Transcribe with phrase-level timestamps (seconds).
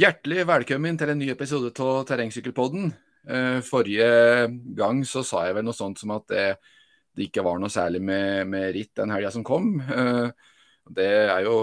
[0.00, 2.86] Hjertelig velkommen til en ny episode av Terrengsykkelpodden.
[3.28, 4.06] Eh, forrige
[4.78, 6.44] gang så sa jeg vel noe sånt som at det,
[7.12, 9.74] det ikke var noe særlig med, med ritt den helga som kom.
[9.82, 10.30] Eh,
[10.96, 11.58] det er jo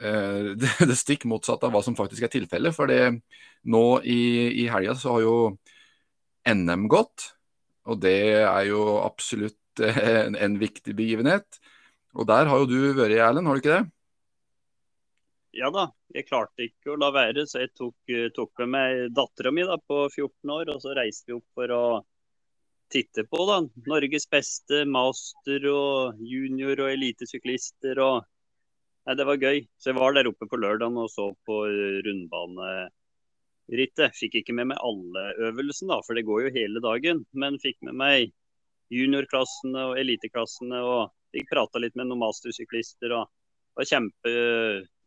[0.00, 2.74] eh, det, stikk motsatte av hva som faktisk er tilfellet.
[2.74, 4.20] For nå i,
[4.64, 5.36] i helga så har jo
[6.56, 7.28] NM gått,
[7.86, 11.62] og det er jo absolutt en, en viktig begivenhet.
[12.18, 13.95] Og der har jo du vært, Erlend, har du ikke det?
[15.56, 19.14] Ja da, jeg klarte ikke å la være, så jeg tok, eh, tok med meg
[19.16, 20.70] dattera mi på 14 år.
[20.74, 22.04] Og så reiste vi opp for å
[22.92, 23.56] titte på da,
[23.88, 27.98] Norges beste master og junior og elitesyklister.
[27.98, 28.24] og
[29.06, 29.66] Nei, Det var gøy.
[29.78, 31.56] Så jeg var der oppe på lørdagen og så på
[32.06, 32.90] rundbanerittet.
[34.18, 37.24] Fikk ikke med meg alle øvelsene, da, for det går jo hele dagen.
[37.32, 38.32] Men fikk med meg
[38.90, 40.82] juniorklassene og eliteklassene.
[40.82, 43.12] og Fikk prata litt med noen mastersyklister.
[43.14, 44.30] og det var kjempe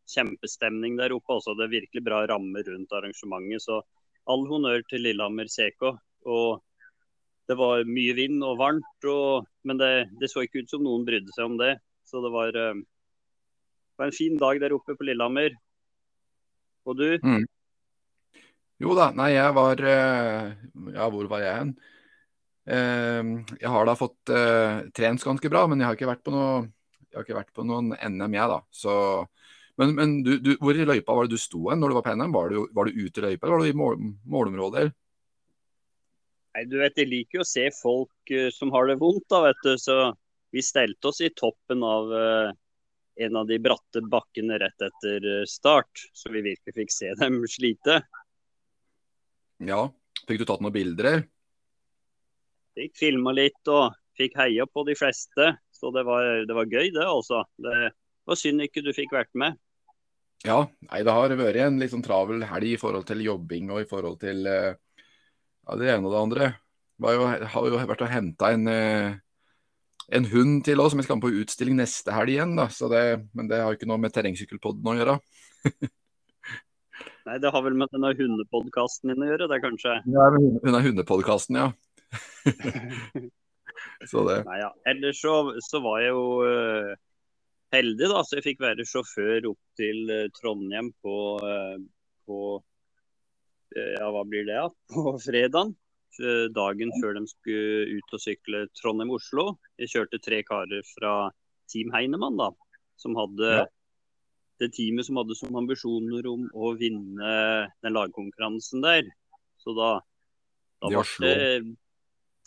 [0.09, 1.55] kjempestemning der oppe også.
[1.57, 3.63] Det er virkelig bra ramme rundt arrangementet.
[3.65, 3.81] Så
[4.29, 5.93] all honnør til Lillehammer CK.
[6.29, 6.61] Og
[7.49, 11.05] det var mye vind og varmt, og, men det, det, så ikke ut som noen
[11.07, 11.77] brydde seg om det.
[12.05, 15.55] Så det var, det var en fin dag der oppe på Lillehammer.
[16.89, 17.07] Og du?
[17.25, 17.47] Mm.
[18.80, 20.45] Jo da, nei jeg var uh,
[20.93, 21.73] Ja, hvor var jeg hen?
[22.69, 24.31] Uh, jeg har da fått
[24.95, 26.69] trent ganske bra, men jeg har ikke vært på noe
[27.09, 28.59] jeg har ikke vært på noen NM, jeg, da.
[28.69, 28.93] Så
[29.80, 32.03] men, men du, du, hvor i løypa var det du sto hen når du var
[32.03, 32.33] på NM?
[32.35, 34.89] Var du, var du ute i løypa, eller var du i mål, målområdet?
[36.55, 39.45] Nei, du vet, Jeg liker jo å se folk uh, som har det vondt, da,
[39.47, 39.75] vet du.
[39.80, 39.95] Så
[40.52, 42.49] vi stelte oss i toppen av uh,
[43.23, 47.39] en av de bratte bakkene rett etter uh, start, så vi virkelig fikk se dem
[47.55, 48.02] slite.
[49.64, 49.86] Ja.
[50.27, 51.23] Fikk du tatt noen bilder?
[52.75, 55.53] Fikk filma litt og fikk heia på de fleste.
[55.71, 57.45] Så det var, det var gøy, det altså.
[57.55, 57.93] Det
[58.27, 59.55] var synd ikke du fikk vært med.
[60.48, 63.82] Ja, nei, det har vært en litt sånn travel helg i forhold til jobbing og
[63.83, 66.52] i forhold til uh, ja, det ene og det andre.
[67.00, 69.17] Jeg har jo vært og henta en, uh,
[70.16, 72.55] en hund til oss som vi skal på utstilling neste helg igjen.
[72.60, 73.04] da, det,
[73.36, 75.17] Men det har jo ikke noe med terrengsykkelpodden å gjøre.
[77.27, 80.00] Nei, det har vel med denne hundepodkasten din å gjøre, det kanskje?
[80.10, 81.67] Ja, er hundepodkasten, ja.
[84.10, 84.39] så det.
[84.48, 84.71] Nei, ja.
[84.89, 85.36] Ellers så,
[85.67, 86.95] så var jeg jo uh,
[87.73, 91.15] heldig, da, så jeg fikk være sjåfør opp til eh, Trondheim på,
[91.45, 91.77] eh,
[92.27, 92.39] på
[93.75, 94.69] eh, ja, hva blir det, da?
[94.95, 95.75] på fredag.
[96.52, 99.53] Dagen før de skulle ut og sykle Trondheim-Oslo.
[99.79, 101.29] Jeg kjørte tre karer fra
[101.71, 102.49] Team Heinemann, da,
[102.99, 103.61] som hadde ja.
[104.59, 107.29] det teamet som hadde som ambisjoner om å vinne
[107.85, 109.08] den lagkonkurransen der.
[109.63, 109.93] Så da,
[110.81, 111.37] da ble det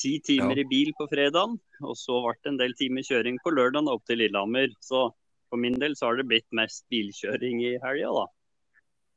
[0.03, 0.65] ti timer ja.
[0.65, 4.05] i bil på fredagen, og så ble det en del timer kjøring på lørdagen opp
[4.09, 4.75] til Lillehammer.
[4.83, 5.09] Så
[5.53, 8.27] for min del så har det blitt mest bilkjøring i helga, da.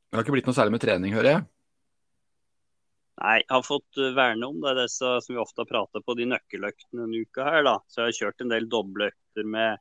[0.06, 1.44] Det har ikke blitt noe særlig med trening, hører jeg?
[3.16, 6.16] Nei, jeg har fått eh, verne om det, disse som vi ofte har pratet på,
[6.18, 7.76] de nøkkeløktene denne uka her, da.
[7.88, 9.80] Så jeg har kjørt en del doble økter med,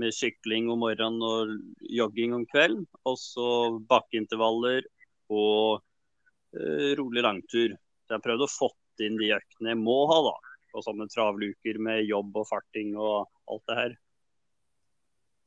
[0.00, 1.54] med sykling om morgenen og
[1.88, 2.84] jogging om kvelden.
[3.08, 3.46] Og så
[3.88, 4.84] bakkeintervaller
[5.32, 7.72] og uh, rolig langtur.
[7.72, 8.68] Så jeg har prøvd å få
[9.06, 10.36] inn de øktene jeg må ha, da.
[10.70, 13.98] På sånne travluker med jobb og farting og alt det her.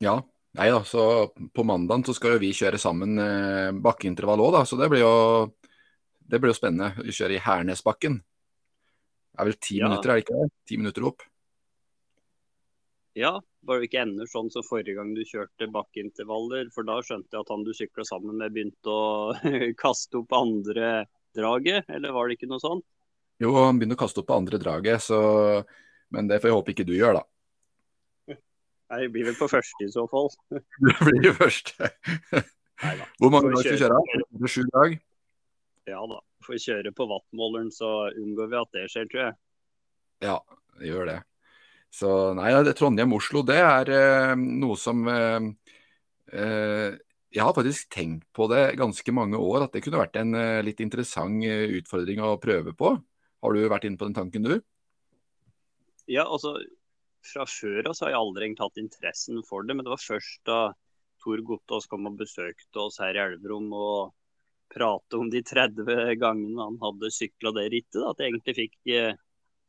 [0.04, 0.20] Ja.
[0.54, 4.62] Nei da, så på mandag så skal jo vi kjøre sammen eh, bakkeintervall òg, da.
[4.68, 5.14] Så det blir jo,
[6.22, 6.92] det blir jo spennende.
[7.02, 8.20] Vi kjører i Hernesbakken.
[9.34, 9.88] Det er vel ti ja.
[9.88, 10.52] minutter, er det ikke det?
[10.70, 11.24] Ti minutter opp.
[13.18, 13.32] Ja,
[13.66, 16.70] bare det ikke ender sånn som forrige gang du kjørte bakkeintervaller?
[16.74, 19.34] For da skjønte jeg at han du sykla sammen med begynte å
[19.82, 22.86] kaste opp andre draget, eller var det ikke noe sånt?
[23.44, 25.20] Jo, han begynner å kaste opp på andre draget, så...
[26.14, 27.24] men det får jeg håpe ikke du gjør, da.
[28.90, 30.30] Nei, det blir vel på første i så fall.
[30.88, 31.90] det blir jo første.
[33.20, 34.48] Hvor mange dager skal du kjøre?
[34.48, 34.96] Sju dag?
[35.88, 36.20] Ja da.
[36.44, 39.36] Får kjøre på wattmåleren, så unngår vi at det skjer, tror jeg.
[40.24, 40.36] Ja,
[40.80, 41.20] det gjør det.
[41.94, 45.46] Så nei, Trondheim-Oslo, det er eh, noe som eh,
[46.34, 46.96] eh,
[47.34, 50.62] Jeg har faktisk tenkt på det ganske mange år, at det kunne vært en eh,
[50.66, 52.96] litt interessant eh, utfordring å prøve på.
[53.44, 54.56] Har du vært inne på den tanken, du?
[56.08, 56.56] Ja, altså
[57.24, 60.58] fra før av har jeg aldri tatt interessen for det, men det var først da
[61.24, 64.12] Tor Gottaas kom og besøkte oss her i Elverum og
[64.74, 68.92] prate om de 30 gangene han hadde sykla det rittet, da, at jeg egentlig fikk
[68.92, 69.16] eh,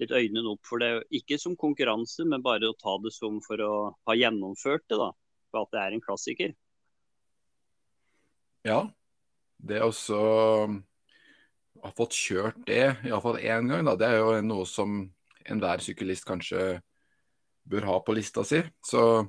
[0.02, 0.92] litt øynene opp for det.
[1.16, 3.74] Ikke som konkurranse, men bare å ta det som for å
[4.08, 5.00] ha gjennomført det.
[5.00, 5.12] da,
[5.52, 6.56] For at det er en klassiker.
[8.66, 8.80] Ja,
[9.62, 10.20] det er også
[11.86, 15.00] ha fått kjørt det, iallfall én gang, da, det er jo noe som
[15.46, 16.80] enhver syklist kanskje
[17.70, 18.62] bør ha på lista si.
[18.86, 19.26] Så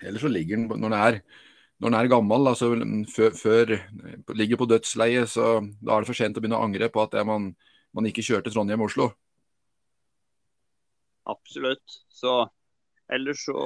[0.00, 1.18] Ellers så ligger den når den er
[1.82, 2.68] når den er gammel, altså
[3.10, 3.72] før, før
[4.38, 7.16] ligger på dødsleiet, så da er det for sent å begynne å angre på at
[7.26, 7.48] man,
[7.90, 9.08] man ikke kjørte Trondheim-Oslo.
[11.26, 11.96] Absolutt.
[12.06, 12.44] Så
[13.10, 13.64] ellers så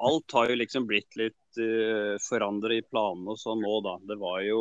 [0.00, 3.98] Alt har jo liksom blitt litt uh, forandra i planene og sånn nå, da.
[4.08, 4.60] Det var jo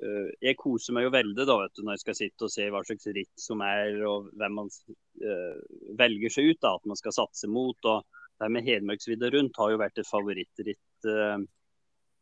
[0.00, 2.80] Jeg koser meg jo veldig da, vet du, når jeg skal sitte og se hva
[2.86, 5.58] slags ritt som er, og hvem man uh,
[5.98, 6.60] velger seg ut.
[6.62, 7.76] da, At man skal satse mot.
[7.84, 8.06] og
[8.40, 11.36] det her med Hedmarksvidda rundt har jo vært et favorittritt uh,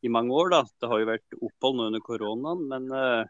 [0.02, 0.50] i mange år.
[0.56, 0.62] da.
[0.80, 3.22] Det har jo vært opphold nå under koronaen, men uh,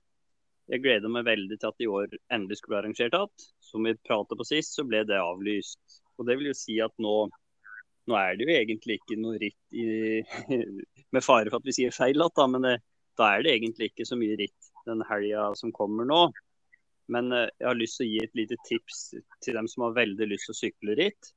[0.72, 3.48] jeg gleder meg veldig til at i år endelig skulle bli arrangert igjen.
[3.68, 6.00] Som vi pratet på sist, så ble det avlyst.
[6.16, 7.16] Og Det vil jo si at nå,
[8.08, 10.24] nå er det jo egentlig ikke noe ritt i,
[11.14, 12.78] med fare for at vi sier feil da, men det,
[13.18, 16.20] da er det egentlig ikke så mye ritt den helga som kommer nå.
[17.12, 19.02] Men uh, jeg har lyst til å gi et lite tips
[19.44, 21.32] til dem som har veldig lyst til å sykle ritt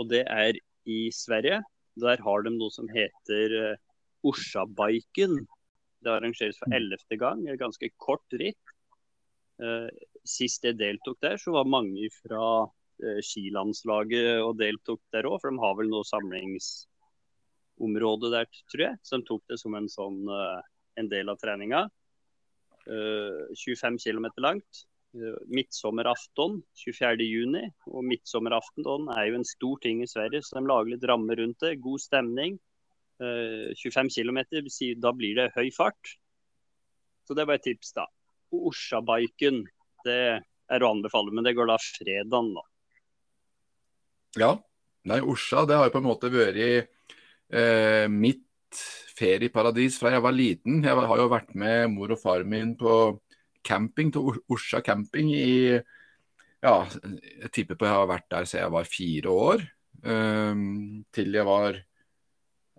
[0.00, 0.58] og det er
[0.90, 1.60] i Sverige.
[2.00, 3.82] Der har de noe som heter uh,
[4.26, 5.44] Orsabiken.
[6.04, 6.76] Det arrangeres for mm.
[6.80, 7.44] ellevte gang.
[7.48, 8.72] Et ganske kort ritt.
[9.62, 9.86] Uh,
[10.26, 12.66] sist jeg deltok der, så var mange fra
[13.26, 15.40] skilandslaget og deltok der òg.
[15.42, 16.06] For de har vel noe
[17.74, 18.98] samlingsområde der, tror jeg.
[19.10, 20.62] De tok det som en, sånn, uh,
[20.96, 21.88] en del av treninga.
[22.84, 24.84] 25 km langt.
[25.14, 27.72] Eh, midtsommerafton 24.6.
[27.86, 31.60] Og midtsommerafton er jo en stor ting i Sverige, så de lager litt ramme rundt
[31.60, 31.80] det.
[31.80, 32.58] God stemning.
[33.16, 34.40] 25 km,
[34.98, 36.16] da blir det høy fart.
[37.24, 38.04] Så det var et tips, da.
[38.52, 39.62] Orsabiken,
[40.04, 42.64] det er å anbefale, men det går da fredagen, da.
[44.36, 44.50] Ja.
[45.06, 46.90] Nei, Orsa det har jo på en måte vært
[47.54, 48.42] eh, mitt
[49.14, 50.82] ferieparadis fra jeg var liten.
[50.84, 52.94] Jeg har jo vært med mor og far min på
[53.64, 55.80] camping til Orsa camping i
[56.64, 59.64] Ja, jeg tipper på jeg har vært der siden jeg var fire år.
[60.04, 60.54] Eh,
[61.14, 61.80] til jeg var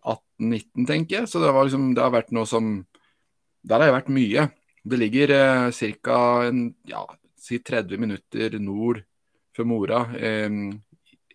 [0.06, 1.30] 18-19, tenker jeg.
[1.30, 2.86] Så det, liksom, det, har vært noe som
[3.66, 4.50] Der har jeg vært mye.
[4.86, 6.20] Det ligger eh, ca.
[6.86, 7.06] Ja,
[7.38, 9.02] si 30 minutter nord
[9.56, 10.50] for Mora, eh,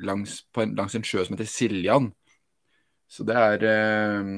[0.04, 2.10] langs, langs, en, sjø som heter Siljan.
[3.10, 4.32] Så det er eh,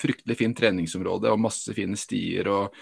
[0.00, 2.48] fryktelig fint treningsområde og masse fine stier.
[2.48, 2.74] og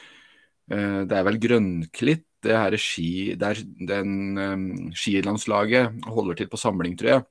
[0.68, 2.24] Eh, det er vel grønnklitt.
[2.38, 7.22] det her ski, der den eh, skilandslaget holder til på samling, tror jeg.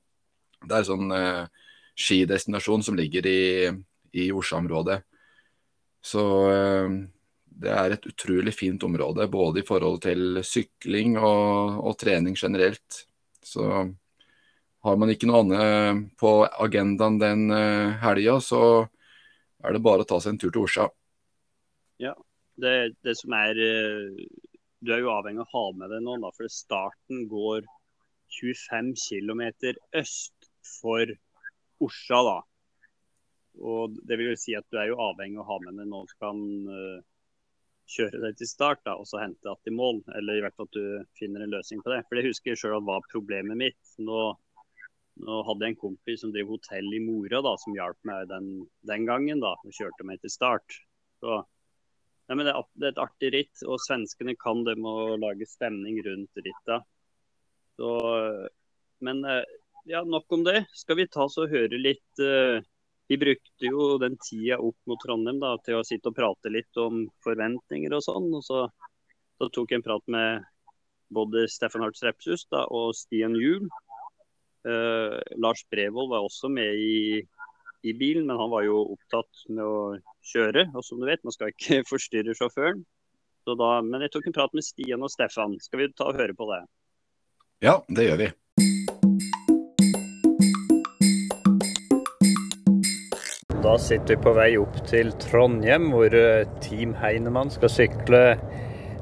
[0.67, 1.45] Det er en sånn eh,
[1.95, 3.71] skidestinasjon som ligger i,
[4.11, 4.97] i Oslo-området.
[6.03, 6.91] Så uh,
[7.47, 12.99] det er et utrolig fint område, både i forhold til sykling og, og trening generelt.
[13.43, 13.63] Så
[14.87, 16.31] har man ikke noe annet på
[16.63, 18.61] agendaen den uh, helga, så
[19.63, 20.87] er det bare å ta seg en tur til Orsa.
[22.01, 22.13] Ja,
[22.61, 22.73] det,
[23.05, 24.27] det, som er eh,
[24.85, 27.65] Du er jo avhengig av å ha med deg noen, da, for starten går
[28.37, 29.43] 25 km
[29.97, 31.09] øst for
[31.83, 32.21] Orsa.
[32.29, 32.37] da.
[33.65, 35.89] Og Det vil jo si at du er jo avhengig av å ha med deg
[35.89, 36.43] noen som kan
[37.87, 40.01] kjøre deg til start da, og så hente deg til mål.
[40.19, 42.03] Eller i hvert fall at du finner en løsning på det.
[42.07, 43.79] For det husker jeg sjøl var problemet mitt.
[44.03, 44.29] Nå,
[45.23, 48.49] nå, hadde jeg en kompis som drev hotell i Mora, da, som hjalp meg den,
[48.89, 49.43] den gangen.
[49.43, 50.81] da, og Kjørte meg til start.
[51.21, 51.43] Så
[52.27, 55.45] Nei, det er, det er, et artig ritt, og svenskene kan det med å lage
[55.47, 56.87] stemning rundt rittet.
[57.79, 57.91] Så,
[58.99, 59.45] men eh,
[59.87, 60.65] ja, nok om det.
[60.75, 62.59] Skal vi ta oss og høre litt uh,
[63.07, 66.81] Vi brukte jo den tida opp mot Trondheim da, til å sitte og prate litt
[66.81, 68.27] om forventninger og sånn.
[68.35, 68.65] og så,
[69.39, 70.43] så tok jeg en prat med
[71.15, 73.69] både Steffen Hartz Repshus og Stian Juel.
[74.67, 77.21] Uh, Lars Brevold var også med i,
[77.87, 79.79] i bilen, men han var jo opptatt med å
[80.27, 80.67] kjøre.
[80.75, 82.83] Og som du vet, man skal ikke forstyrre sjåføren.
[83.47, 85.55] Da, men jeg tok en prat med Stian og Stefan.
[85.63, 86.65] Skal vi ta og høre på det?
[87.63, 88.33] Ja, det gjør vi.
[93.63, 98.21] Da sitter vi på vei opp til Trondheim, hvor eh, Team Heinemann skal sykle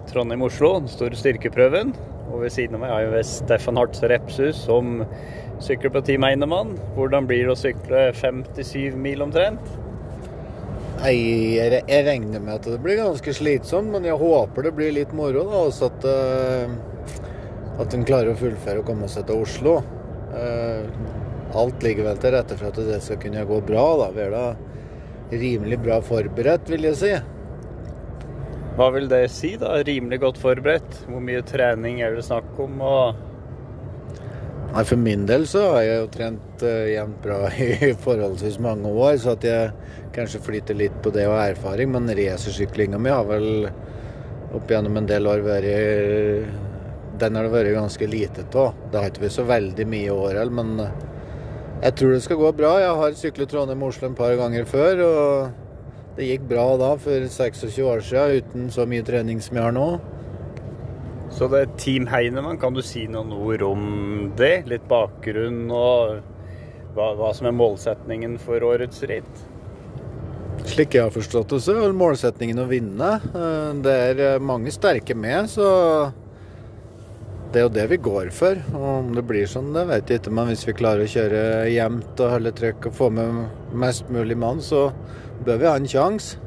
[0.09, 1.91] Trondheim-Oslo, den store styrkeprøven.
[2.31, 5.03] Og ved siden av meg har jeg Stefan Hartz Repshus som
[5.63, 6.75] sykler på Team Einemann.
[6.95, 9.61] Hvordan blir det å sykle 57 mil omtrent?
[11.05, 11.19] Jeg,
[11.59, 15.43] jeg, regner med at det blir ganske slitsomt, men jeg håper det blir litt moro.
[15.49, 19.75] da, også At, uh, at en klarer å fullføre og komme seg til Oslo.
[20.33, 20.87] Uh,
[21.55, 23.85] alt ligger vel til rette for at det skal kunne gå bra.
[24.01, 24.47] da, Vi er da
[25.35, 27.13] rimelig bra forberedt, vil jeg si.
[28.75, 29.77] Hva vil det si, da?
[29.87, 31.05] Rimelig godt forberedt?
[31.07, 32.81] Hvor mye trening er det snakk om?
[32.83, 33.34] og
[34.75, 38.89] Nei, For min del så har jeg jo trent uh, jevnt bra i forholdsvis mange
[38.91, 39.69] år, så at jeg
[40.15, 41.93] kanskje flyter litt på det og erfaring.
[41.93, 43.69] Men racersyklinga mi har vel
[44.55, 46.51] opp gjennom en del år vært
[47.19, 48.75] Den har det vært ganske lite av.
[48.91, 50.75] Det har ikke vært så veldig mye i år heller, men
[51.81, 52.73] Jeg tror det skal gå bra.
[52.83, 55.05] Jeg har syklet Trondheim-Oslo en par ganger før.
[55.05, 59.69] Og det gikk bra da, for 26 år siden, uten så mye trening som jeg
[59.69, 59.87] har nå.
[61.35, 63.81] Så det er Team Heinemann, kan du si noen ord om
[64.39, 64.63] det?
[64.71, 66.21] Litt bakgrunn og
[66.95, 69.41] hva, hva som er målsetningen for årets ritt?
[70.63, 73.17] Slik jeg har forstått det, så er målsetningen å vinne.
[73.35, 75.67] Eh, det er eh, mange sterke med, så
[77.51, 78.63] det er jo det vi går for.
[78.71, 80.33] Og om det blir sånn, det vet jeg ikke.
[80.39, 84.39] Men hvis vi klarer å kjøre jevnt og holde trykk og få med mest mulig
[84.39, 84.87] mann, så
[85.43, 86.39] bør vi ha en sjanse.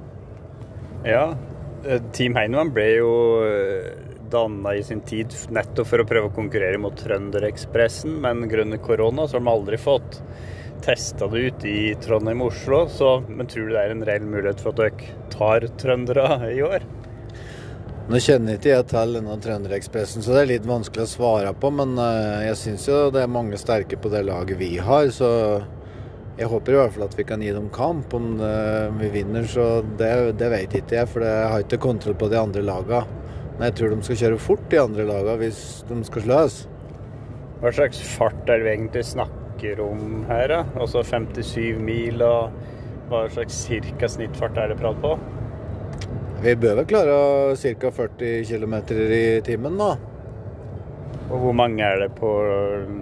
[1.04, 1.35] Ja,
[1.85, 3.12] eh, Team Heinemann ble jo
[4.30, 9.26] danna i sin tid nettopp for å prøve å konkurrere mot Trønderekspressen, men grunnet korona
[9.26, 10.20] så har de aldri fått
[10.85, 12.85] testa det ut i Trondheim-Oslo.
[13.28, 16.87] Men tror du det er en reell mulighet for at dere tar trøndere i år?
[18.08, 21.73] Nå kjenner ikke jeg til denne Trønderekspressen, så det er litt vanskelig å svare på.
[21.76, 25.28] Men eh, jeg syns jo det er mange sterke på det laget vi har, så
[26.38, 28.14] jeg håper i hvert fall at vi kan gi dem kamp.
[28.14, 28.38] Om
[29.00, 32.38] vi vinner, så det, det vet ikke jeg, for jeg har ikke kontroll på de
[32.40, 33.27] andre lagene.
[33.58, 36.58] Men jeg tror de skal kjøre fort, de andre lagene, hvis de skal slås.
[37.58, 40.44] Hva slags fart er det vi egentlig snakker om her?
[40.52, 40.60] da?
[40.78, 42.54] Altså 57 mil, og
[43.10, 45.16] hva slags cirka snittfart er det prat på?
[46.44, 47.16] Vi bør vel klare
[47.58, 47.90] ca.
[47.96, 49.96] 40 km i timen, da.
[51.28, 52.30] Og hvor mange er det på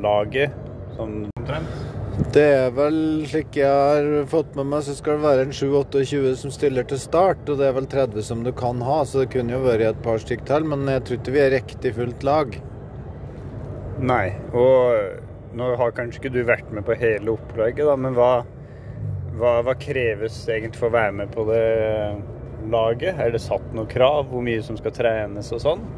[0.00, 0.56] laget?
[0.96, 1.85] Sånn omtrent?
[2.16, 2.94] Det er vel
[3.28, 7.00] slik jeg har fått med meg, så skal det være en 7-28 som stiller til
[7.00, 7.42] start.
[7.44, 10.00] Og det er vel 30 som du kan ha, så det kunne jo vært et
[10.04, 10.64] par stykk til.
[10.72, 12.56] Men jeg tror ikke vi er riktig fullt lag.
[14.00, 18.32] Nei, og nå har kanskje ikke du vært med på hele opplegget, da, men hva,
[19.36, 21.62] hva, hva kreves egentlig for å være med på det
[22.72, 23.20] laget?
[23.20, 24.24] Er det satt noen krav?
[24.32, 25.88] Hvor mye som skal trenes og sånn?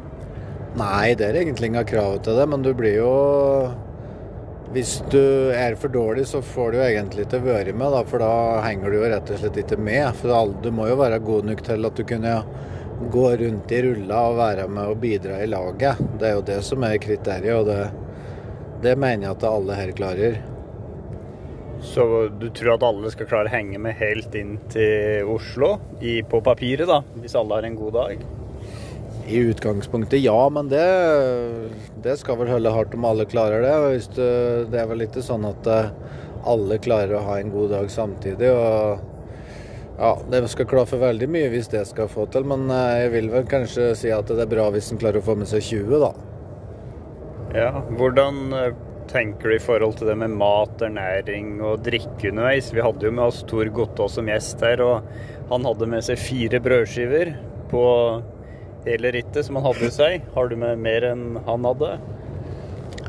[0.79, 3.13] Nei, det er egentlig ingen krav til det, men du blir jo
[4.73, 5.21] hvis du
[5.55, 8.33] er for dårlig, så får du egentlig ikke være med, da, for da
[8.65, 10.11] henger du jo rett og slett ikke med.
[10.19, 12.35] For du må jo være god nok til at du kunne
[13.09, 16.03] gå rundt i rulla og være med og bidra i laget.
[16.19, 17.81] Det er jo det som er kriteriet, og det,
[18.85, 20.41] det mener jeg at alle her klarer.
[21.81, 22.03] Så
[22.35, 26.43] du tror at alle skal klare å henge med helt inn til Oslo i, på
[26.45, 28.27] papiret, da, hvis alle har en god dag?
[29.29, 30.85] I utgangspunktet ja, men det,
[32.01, 33.75] det skal vel holde hardt om alle klarer det.
[34.15, 34.23] Du,
[34.71, 35.91] det er vel ikke sånn at eh,
[36.49, 38.49] alle klarer å ha en god dag samtidig.
[38.49, 43.13] og ja, Det skal klaffe veldig mye hvis det skal få til, men eh, jeg
[43.17, 45.65] vil vel kanskje si at det er bra hvis en klarer å få med seg
[45.67, 46.13] 20, da.
[47.53, 47.69] Ja,
[47.99, 48.73] Hvordan eh,
[49.11, 52.71] tenker du i forhold til det med mat, ernæring og drikke underveis?
[52.73, 56.21] Vi hadde jo med oss Tor Gottaas som gjest her, og han hadde med seg
[56.21, 57.33] fire brødskiver
[57.69, 57.85] på
[58.85, 60.25] hele rittet som han hadde i seg.
[60.35, 61.97] Har du med mer enn han hadde?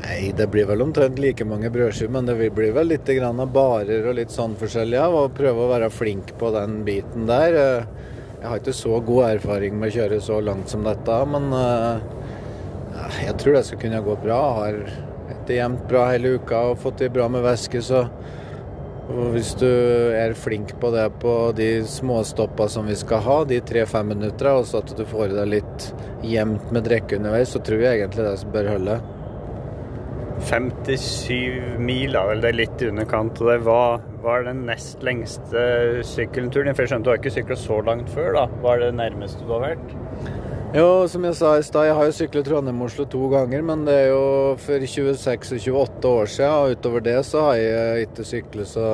[0.01, 3.51] Nei, det blir vel omtrent like mange brødskiver, men det blir vel litt grann av
[3.53, 5.17] barer og litt sånn forskjellig av.
[5.19, 7.59] Og prøve å være flink på den biten der.
[8.41, 12.01] Jeg har ikke så god erfaring med å kjøre så langt som dette, men eh,
[13.27, 14.39] jeg tror det skal kunne gå bra.
[14.41, 18.07] Jeg har etter jevnt bra hele uka og fått det bra med væske, så
[19.33, 24.11] hvis du er flink på det på de småstoppa som vi skal ha, de tre-fem
[24.13, 25.87] minutter, og så at du får i deg litt
[26.27, 28.99] jevnt med drikke underveis, så tror jeg egentlig det bør holde.
[30.41, 33.41] 57 mil, da, vel det er litt i underkant.
[33.41, 35.65] og det var, var den nest lengste
[36.07, 36.73] sykkelturen?
[36.73, 38.47] For jeg skjønte du har ikke sykla så langt før, da.
[38.63, 40.40] Hva er det nærmeste du har vært?
[40.71, 43.91] Jo, som jeg sa i stad, jeg har jo syklet Trondheim-Oslo to ganger, men det
[43.91, 48.27] er jo for 26 og 28 år siden, og utover det så har jeg ikke
[48.29, 48.85] syklet så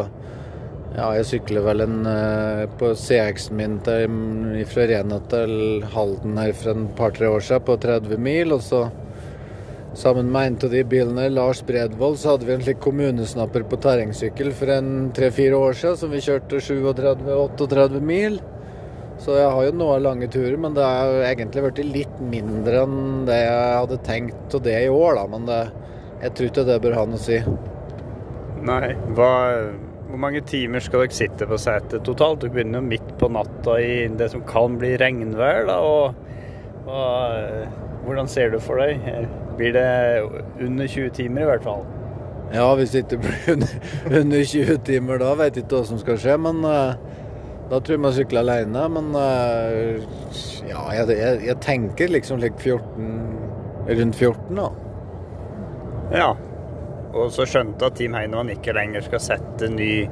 [0.96, 4.18] Ja, jeg sykler vel en eh, på CX-en min til,
[4.72, 8.88] fra Rena til Halden her for en par-tre år siden på 30 mil, og så
[9.98, 13.80] Sammen med en av de bilene, Lars Bredvold, så hadde vi en slik kommunesnapper på
[13.82, 18.38] terrengsykkel for en tre-fire år siden som vi kjørte 37-38 mil.
[19.22, 23.26] Så jeg har jo noen lange turer, men det har egentlig blitt litt mindre enn
[23.28, 25.26] det jeg hadde tenkt og det i år, da.
[25.32, 25.60] Men det,
[26.22, 27.40] jeg tror ikke det bør ha noe å si.
[28.68, 28.94] Nei.
[29.18, 29.32] Hva,
[30.08, 32.44] hvor mange timer skal dere sitte på setet totalt?
[32.44, 35.82] Du begynner jo midt på natta i det som kan bli regnvær, da.
[35.82, 39.02] Og, og hvordan ser du for deg?
[39.58, 39.88] Blir det
[40.62, 41.88] under 20 timer i hvert fall?
[42.54, 43.74] Ja, hvis det ikke blir under,
[44.22, 46.38] under 20 timer da, vet jeg ikke hva som skal skje.
[46.40, 47.17] Men uh,
[47.68, 48.84] da tror jeg man sykler alene.
[48.96, 50.02] Men uh,
[50.68, 53.16] ja, jeg, jeg, jeg, tenker liksom like 14,
[53.88, 54.68] rundt 14, da.
[56.16, 56.30] Ja.
[57.18, 60.08] Og så skjønte at Team Heinemann ikke lenger skal sette ny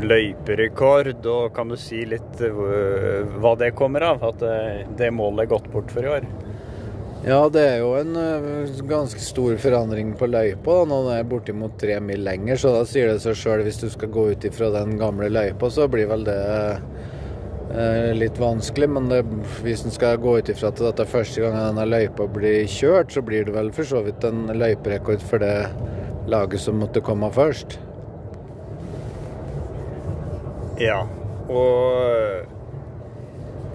[0.00, 1.12] løyperekord.
[1.28, 4.24] Og kan du si litt hva det kommer av?
[4.32, 4.56] At det,
[4.98, 6.26] det målet er gått bort for i år?
[7.22, 10.80] Ja, det er jo en uh, ganske stor forandring på løypa.
[10.80, 10.86] da.
[10.90, 13.86] Nå er det bortimot tre mil lenger, så da sier det seg sjøl hvis du
[13.92, 16.40] skal gå ut ifra den gamle løypa, så blir vel det
[17.70, 18.88] uh, litt vanskelig.
[18.90, 19.20] Men det,
[19.62, 23.14] hvis en skal gå ut ifra at dette er første gang denne løypa blir kjørt,
[23.14, 25.54] så blir det vel for så vidt en løyperekord for det
[26.26, 27.78] laget som måtte komme først.
[30.82, 31.04] Ja,
[31.46, 32.61] og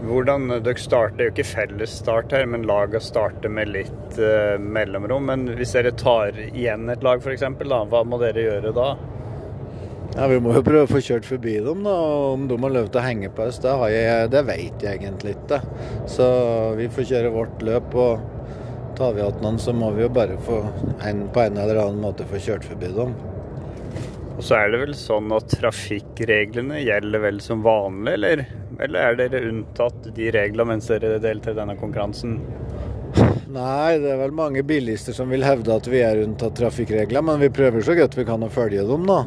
[0.05, 5.29] hvordan Dere starter jo ikke fellesstart her, men laga starter med litt uh, mellomrom.
[5.31, 8.91] Men hvis dere tar igjen et lag f.eks., hva må dere gjøre da?
[10.17, 11.83] Ja, Vi må jo prøve å få kjørt forbi dem.
[11.85, 11.93] da,
[12.33, 15.01] Om de har lov til å henge på oss, det, har jeg, det vet jeg
[15.01, 15.61] egentlig ikke.
[16.09, 16.27] Så
[16.79, 17.97] vi får kjøre vårt løp.
[17.97, 20.61] og Tar vi igjen noen, så må vi jo bare få
[21.05, 23.13] en, på en eller annen måte få kjørt forbi dem.
[24.37, 28.43] Og så er det vel sånn at trafikkreglene gjelder vel som vanlig, eller?
[28.79, 32.37] Eller er dere unntatt de reglene mens dere deltar i denne konkurransen?
[33.49, 37.39] Nei, det er vel mange bilister som vil hevde at vi er unntatt trafikkregler, men
[37.41, 39.23] vi prøver så godt vi kan å følge dem, da.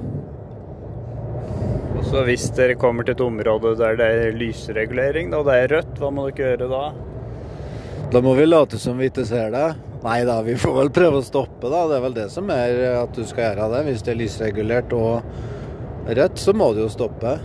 [2.07, 5.97] Så hvis dere kommer til et område der det er lysregulering, og det er rødt,
[5.99, 6.85] hva må dere gjøre da?
[8.11, 9.67] Da må vi late som vi ikke ser det.
[10.05, 11.85] Nei da, vi får vel prøve å stoppe, da.
[11.91, 13.83] Det er vel det som er at du skal gjøre det.
[13.89, 17.37] Hvis det er lysregulert og rødt, så må du jo stoppe.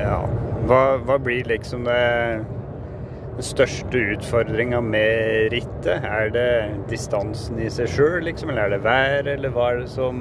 [0.00, 0.18] Ja.
[0.68, 2.00] Hva, hva blir liksom det
[3.34, 6.06] den største utfordringa med rittet?
[6.06, 6.48] Er det
[6.90, 10.20] distansen i seg sjøl, liksom, eller er det vær, eller hva er det som,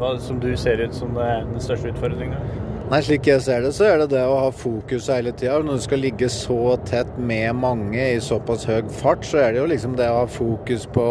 [0.00, 2.40] hva, som du ser ut som det den største utfordringa?
[2.84, 5.56] Nei, Slik jeg ser det, så er det det å ha fokus hele tida.
[5.64, 9.62] Når du skal ligge så tett med mange i såpass høy fart, så er det
[9.62, 11.06] jo liksom det å ha fokus på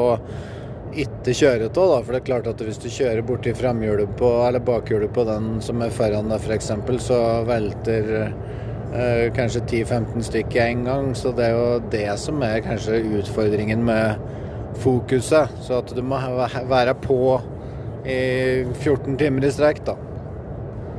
[1.04, 1.76] ikke kjøre av.
[1.76, 2.00] Da.
[2.04, 5.56] For det er klart at hvis du kjører borti framhjulet på, eller bakhjulet på den
[5.66, 6.72] som er foran deg f.eks.,
[7.06, 11.12] så velter eh, kanskje 10-15 stykker en gang.
[11.18, 14.22] Så det er jo det som er kanskje utfordringen med
[14.84, 15.52] fokuset.
[15.62, 16.20] Så at du må
[16.70, 17.20] være på
[18.04, 19.96] i 14 timer i strekk, da.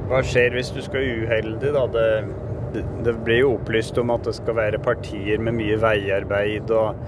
[0.09, 1.85] Hva skjer hvis du skal uheldig, da?
[1.93, 2.09] Det,
[2.75, 6.99] det, det, blir jo opplyst om at det skal være partier med mye veiarbeid og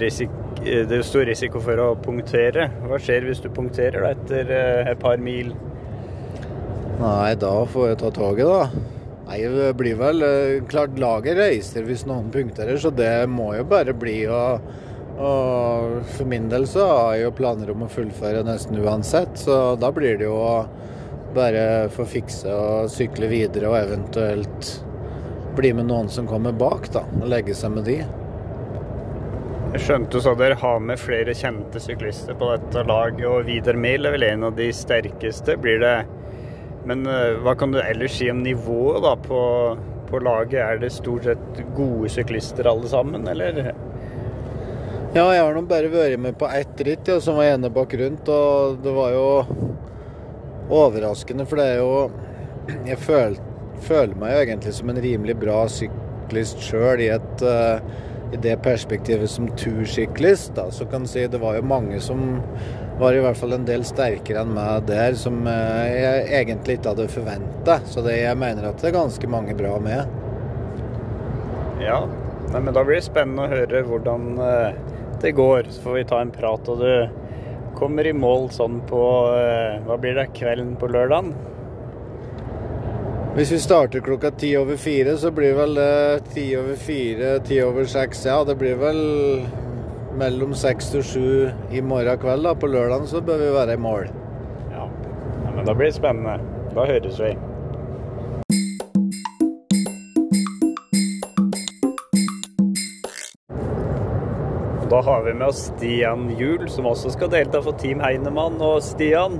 [0.00, 0.32] risik,
[0.64, 2.68] det er stor risiko for å punktere.
[2.84, 5.54] Hva skjer hvis du punkterer da, etter eh, et par mil?
[6.98, 8.86] Nei, da får jeg ta toget, da.
[9.28, 13.66] Nei, det blir vel eh, Klart laget reiser hvis noen punkterer, så det må jo
[13.68, 14.42] bare bli å
[15.18, 19.74] og for min del så har jeg jo planer om å fullføre nesten uansett, så
[19.74, 20.52] da blir det jo å
[21.34, 24.70] bare få fikse og sykle videre, og eventuelt
[25.58, 27.02] bli med noen som kommer bak, da.
[27.18, 27.98] Og legge seg med de.
[29.68, 34.08] Jeg skjønte så dere har med flere kjente syklister på dette laget, og Vidar Mehl
[34.08, 35.58] er vel en av de sterkeste.
[35.60, 35.96] Blir det
[36.88, 39.42] Men uh, hva kan du ellers si om nivået da på,
[40.08, 40.62] på laget?
[40.62, 43.74] Er det stort sett gode syklister alle sammen, eller?
[45.12, 47.92] Ja, jeg har nå bare vært med på ett ritt, ja, som var ene bak
[48.00, 49.28] rundt, og det var jo
[50.80, 51.92] overraskende, for det er jo
[52.88, 53.36] Jeg føler,
[53.84, 57.80] føler meg jo egentlig som en rimelig bra syklist sjøl i et uh,
[58.32, 60.54] i det perspektivet som tursyklist.
[60.56, 62.40] Da, så kan si det var jo mange som
[62.98, 66.94] var i hvert fall en del sterkere enn meg der, som uh, jeg egentlig ikke
[66.94, 67.78] hadde forventa.
[67.86, 70.16] Så det, jeg mener at det er ganske mange bra med.
[71.82, 72.02] Ja,
[72.48, 74.70] Nei, men da blir det spennende å høre hvordan uh,
[75.20, 75.68] det går.
[75.68, 76.68] Så får vi ta en prat.
[76.72, 79.00] og du kommer i mål sånn på
[79.36, 80.30] eh, Hva blir det?
[80.34, 81.30] Kvelden på lørdagen?
[83.38, 87.60] Hvis vi starter klokka ti over fire, så blir vel det ti over fire, ti
[87.62, 88.24] over seks.
[88.26, 88.98] Ja, det blir vel
[90.18, 91.28] mellom seks og sju
[91.70, 92.42] i morgen kveld.
[92.42, 92.56] da.
[92.58, 94.08] På lørdagen så bør vi være i mål.
[94.72, 94.88] Ja,
[95.44, 96.34] ja men da blir det spennende.
[96.74, 97.30] Da høres vi.
[104.90, 108.58] Da har vi med oss Stian Juel, som også skal delta for Team Heinemann.
[108.58, 109.38] Og Stian,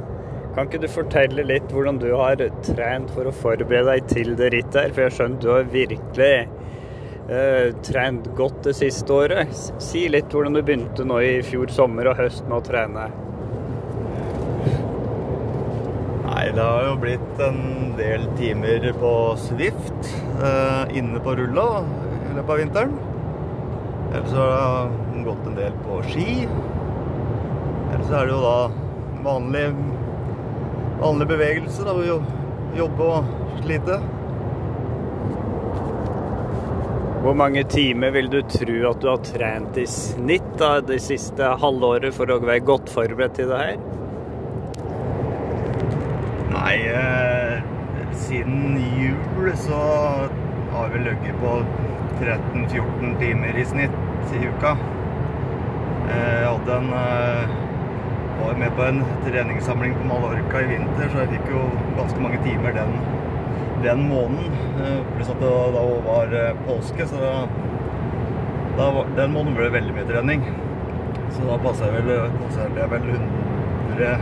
[0.58, 4.48] kan ikke du fortelle litt hvordan du har trent for å forberede deg til det
[4.56, 4.94] rittet her?
[4.94, 6.32] For jeg har skjønt du har virkelig
[7.30, 9.52] eh, trent godt det siste året.
[9.82, 13.04] Si litt hvordan du begynte nå i fjor sommer og høst med å trene.
[16.24, 17.62] Nei, det har jo blitt en
[18.00, 19.12] del timer på
[19.44, 20.10] Swift
[20.42, 22.98] eh, inne på rulla i løpet av vinteren.
[24.08, 26.28] Ellers har det gått en del på ski.
[27.92, 28.58] Ellers er det jo da
[29.22, 29.68] vanlig,
[31.00, 31.84] vanlig bevegelse.
[31.84, 31.94] da,
[32.76, 33.24] Jobbe og
[33.62, 33.98] slite.
[37.22, 41.48] Hvor mange timer vil du tro at du har trent i snitt da, det siste
[41.60, 43.80] halvåret for å være godt forberedt til det her?
[46.52, 47.58] Nei, eh,
[48.22, 49.82] siden jul så
[50.72, 51.56] har vi ligget på
[52.20, 53.98] 13-14 timer i snitt
[54.38, 54.76] i uka.
[56.08, 57.58] Jeg hadde en eh,
[58.44, 61.64] var med på en treningssamling på Mallorca i vinter, så jeg fikk jo
[61.98, 62.94] ganske mange timer den,
[63.84, 64.56] den måneden.
[64.84, 67.34] Eh, Pluss at det da var eh, påske, så da,
[68.78, 70.48] da var, den måneden ble det veldig mye trening.
[71.34, 74.12] Så da passa jeg vel, passet jeg vel 100,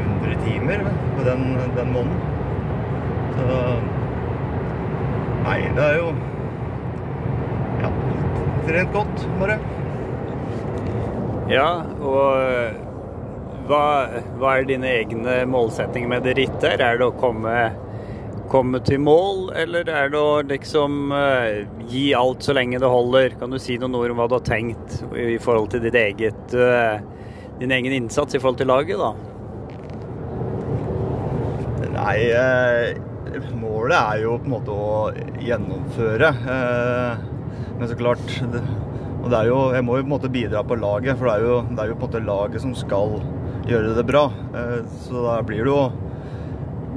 [0.00, 0.84] 100 timer
[1.16, 1.46] på den,
[1.78, 2.28] den måneden.
[3.40, 3.62] Så
[5.40, 6.08] Nei, det er jo
[7.80, 7.88] Ja,
[8.66, 9.56] trent godt, bare.
[11.50, 13.84] Ja, og hva,
[14.38, 16.78] hva er dine egne målsettinger med det rittet?
[16.78, 17.54] Er det å komme,
[18.52, 23.34] komme til mål, eller er det å liksom eh, gi alt så lenge det holder?
[23.40, 26.54] Kan du si noen ord om hva du har tenkt i forhold til ditt eget,
[26.54, 27.02] eh,
[27.58, 29.10] din egen innsats i forhold til laget, da?
[31.96, 32.94] Nei, eh,
[33.58, 35.10] målet er jo på en måte å
[35.42, 36.30] gjennomføre.
[36.54, 37.26] Eh,
[37.74, 38.62] men så klart det,
[39.20, 41.34] Og det er jo Jeg må jo på en måte bidra på laget, for det
[41.34, 43.18] er jo, det er jo på en måte laget som skal
[43.68, 44.24] gjøre det bra.
[44.56, 45.82] Eh, så da blir det jo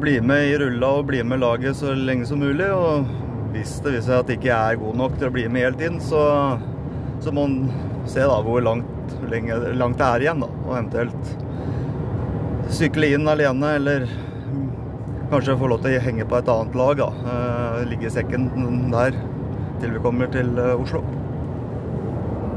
[0.04, 2.70] bli med i rulla og bli med laget så lenge som mulig.
[2.72, 3.06] Og
[3.54, 5.84] hvis det viser seg at jeg ikke er god nok til å bli med helt
[5.86, 6.24] inn, så,
[7.24, 10.50] så må man se da hvor langt, lenge, langt det er igjen, da.
[10.66, 11.34] Og eventuelt
[12.74, 14.08] sykle inn alene, eller
[15.32, 17.04] kanskje få lov til å henge på et annet lag.
[17.04, 17.12] da.
[17.36, 18.50] Eh, Ligge i sekken
[18.94, 19.16] der
[19.82, 21.04] til vi kommer til eh, Oslo.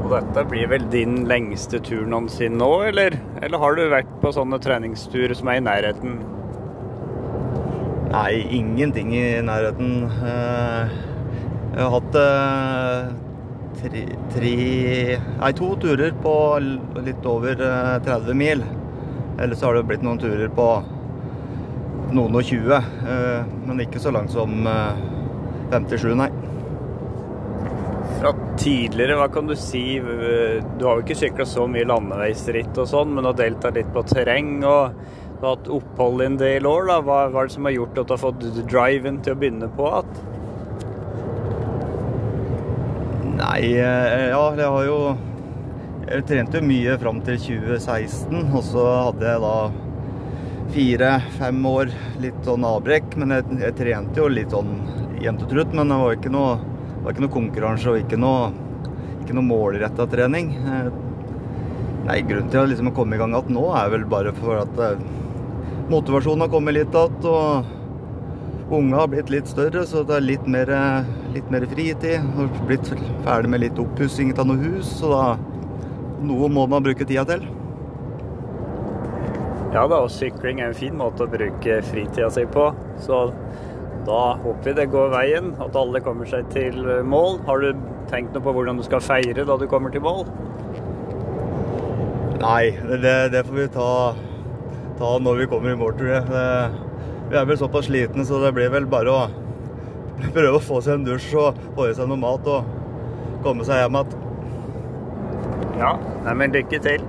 [0.07, 3.17] Og dette blir vel din lengste tur noensinne nå, eller?
[3.43, 6.13] Eller har du vært på sånne treningsturer som er i nærheten?
[8.13, 10.05] Nei, ingenting i nærheten.
[10.31, 10.95] Eh,
[11.75, 13.09] Jeg har hatt eh,
[13.81, 14.53] tre, tre
[15.41, 16.35] Nei, to turer på
[17.03, 18.63] litt over eh, 30 mil.
[19.43, 20.69] Ellers har det blitt noen turer på
[22.15, 22.71] noen og 20.
[22.79, 25.03] eh, Men ikke så langt som eh,
[25.75, 26.31] 57, nei.
[28.57, 29.99] Tidligere, hva kan du si?
[30.01, 33.91] Du har jo ikke sykla så mye landeveisritt og sånn, men du har deltatt litt
[33.93, 34.97] på terreng og
[35.37, 36.87] du har hatt opphold i en del år.
[36.89, 36.97] da.
[37.05, 39.69] Hva, hva er det som har gjort at du har fått driven til å begynne
[39.77, 40.33] på igjen?
[43.37, 44.99] Nei, eh, ja, jeg har jo
[46.07, 49.57] Jeg trente jo mye fram til 2016, og så hadde jeg da
[50.71, 51.91] fire-fem år
[52.23, 53.17] litt sånn avbrekk.
[53.19, 54.71] Men jeg, jeg trente jo litt sånn
[55.19, 56.53] jevnt og trutt, men det var ikke noe,
[57.07, 58.49] var ikke noe konkurranse og ikke noe,
[59.23, 60.51] ikke noe målretta trening.
[60.59, 60.89] Eh,
[62.07, 64.77] Nei, grunnen til å liksom komme i gang igjen nå er vel bare for at
[64.79, 65.01] eh,
[65.91, 70.47] motivasjonen har kommet litt igjen, og unga har blitt litt større, så det er litt
[70.51, 72.27] mer, eh, litt mer fritid.
[72.35, 72.91] Har blitt
[73.25, 75.25] ferdig med litt oppussing av noe hus, så da
[76.27, 77.47] noe må man bruke tida til.
[79.75, 82.69] Ja da, og sykling er en fin måte å bruke fritida si på.
[83.03, 83.25] Så
[84.07, 87.41] da håper vi det går veien, at alle kommer seg til mål.
[87.47, 87.73] Har du
[88.11, 90.23] tenkt noe på hvordan du skal feire da du kommer til mål?
[92.37, 93.89] Nei, det, det får vi ta,
[94.99, 96.23] ta når vi kommer i mål, tror jeg.
[96.29, 96.45] Det,
[97.27, 99.21] vi er vel såpass slitne, så det blir vel bare å
[100.37, 102.71] prøve å få seg en dusj og få i seg noe mat og
[103.43, 104.17] komme seg hjem igjen.
[105.77, 105.93] Ja.
[106.25, 107.03] Nei, men lykke til.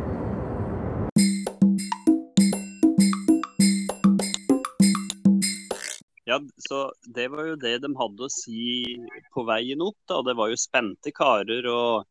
[6.29, 6.37] Ja,
[6.69, 8.99] så det var jo det de hadde å si
[9.33, 9.97] på veien opp.
[10.11, 10.21] da.
[10.27, 12.05] Det var jo spente karer, og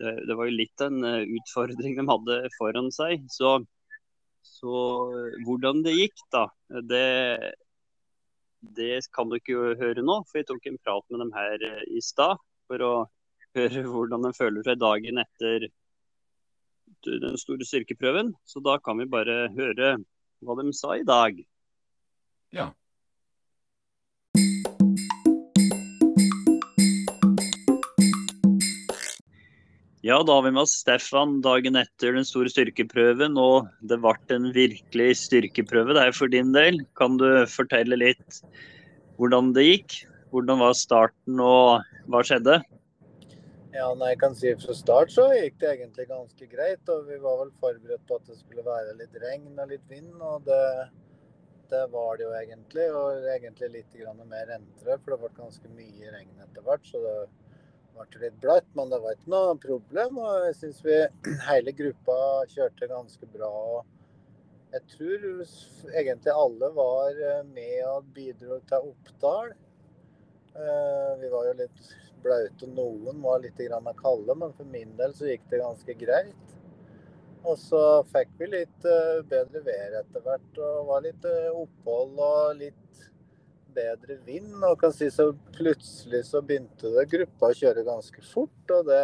[0.00, 3.26] det, det var jo litt en eh, utfordring de hadde foran seg.
[3.28, 3.58] Så,
[4.40, 4.78] så
[5.18, 6.46] eh, hvordan det gikk, da,
[6.94, 7.52] det,
[8.80, 10.22] det kan du ikke høre nå.
[10.30, 12.40] For jeg tok en prat med dem her eh, i stad
[12.72, 12.92] for å
[13.58, 15.68] høre hvordan de føler seg dagen etter
[17.04, 18.32] den store styrkeprøven.
[18.48, 19.98] Så da kan vi bare høre
[20.40, 21.36] hva de sa i dag.
[22.56, 22.72] Ja.
[30.02, 34.14] Ja, da har vi med oss Stefan dagen etter den store styrkeprøven, og det ble
[34.34, 36.80] en virkelig styrkeprøve det er for din del.
[36.98, 38.40] Kan du fortelle litt
[39.20, 40.00] hvordan det gikk?
[40.34, 42.56] Hvordan var starten, og hva skjedde?
[43.76, 46.82] Ja, nei, jeg kan si Fra start så gikk det egentlig ganske greit.
[46.90, 50.10] og Vi var vel forberedt på at det skulle være litt regn og litt vind.
[50.18, 50.64] og Det,
[51.70, 52.88] det var det jo egentlig.
[52.90, 53.94] Og egentlig litt
[54.26, 56.90] mer entré, for det ble ganske mye regn etter hvert.
[56.90, 57.16] Så det
[57.96, 60.20] ble litt blatt, men det var ikke noe problem.
[60.22, 60.98] og Jeg syns vi
[61.48, 62.18] hele gruppa
[62.52, 63.50] kjørte ganske bra.
[63.78, 65.26] og Jeg tror
[65.92, 69.52] egentlig alle var eh, med og bidro til Oppdal.
[70.56, 73.58] Eh, Vi var jo litt blaute, noen var litt
[73.98, 76.58] kalde, men for min del så gikk det ganske greit.
[77.42, 82.56] Og så fikk vi litt eh, bedre vær etter hvert, og var litt opphold og
[82.60, 82.78] litt
[83.74, 84.54] bedre vind.
[84.68, 89.02] Og kan si så plutselig så begynte det gruppa å kjøre ganske fort, og det,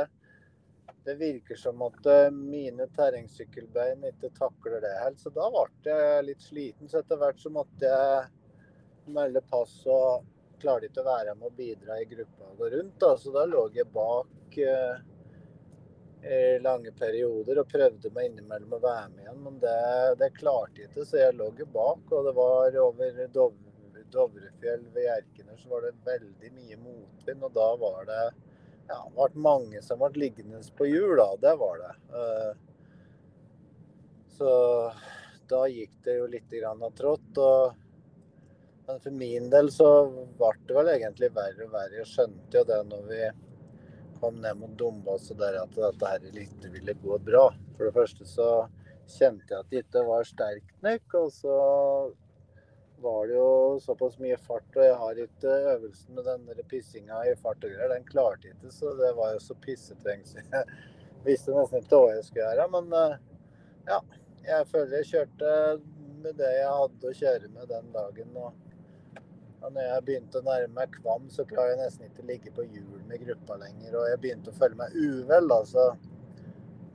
[1.09, 5.21] det virker som at eh, mine terrengsykkelbein ikke takler det helt.
[5.23, 6.91] Så da ble jeg litt sliten.
[6.91, 10.27] Så etter hvert så måtte jeg melde pass og
[10.61, 12.99] klarte ikke å være med og bidra i gruppa og gå rundt.
[13.01, 13.15] Da.
[13.21, 15.07] Så da lå jeg bak eh,
[16.29, 19.41] i lange perioder og prøvde meg innimellom å være med igjen.
[19.45, 19.79] Men det,
[20.21, 22.05] det klarte jeg ikke, så jeg lå bak.
[22.11, 23.68] Og det var over Dovre,
[24.13, 27.45] Dovrefjell ved Hjerkiner så var det veldig mye motvind.
[27.49, 28.23] Og da var det
[28.89, 31.29] ja, det ble mange som ble liggende på hjul, da.
[31.43, 31.93] Det var det.
[32.21, 32.53] Eh,
[34.39, 34.53] så
[35.51, 37.43] da gikk det jo litt av trått.
[37.43, 37.75] Og,
[38.89, 39.91] men for min del så
[40.39, 42.01] ble det vel egentlig verre og verre.
[42.01, 43.23] Jeg skjønte jo det når vi
[44.19, 47.49] kom ned mot Dombås og der at dette her ikke ville gå bra.
[47.77, 48.49] For det første så
[49.09, 51.19] kjente jeg at det ikke var sterkt nok.
[51.21, 51.59] Og så
[53.03, 57.35] var det jo såpass mye fart, og jeg har ikke øvelsen med den pissinga i
[57.39, 57.93] fart og greier.
[57.95, 60.35] Den klarte jeg ikke, så det var jo så pissetrengs.
[60.39, 60.65] Jeg
[61.29, 62.69] visste nesten ikke hva jeg skulle gjøre.
[62.75, 63.19] Men eh,
[63.91, 64.01] ja,
[64.49, 65.53] jeg føler jeg kjørte
[66.25, 68.37] med det jeg hadde å kjøre med den dagen.
[68.43, 69.23] Og,
[69.63, 72.55] og når jeg begynte å nærme meg Kvam, så klarer jeg nesten ikke å ligge
[72.57, 73.95] på hjul med gruppa lenger.
[73.95, 75.63] Og jeg begynte å føle meg uvel, da.
[75.69, 75.91] Så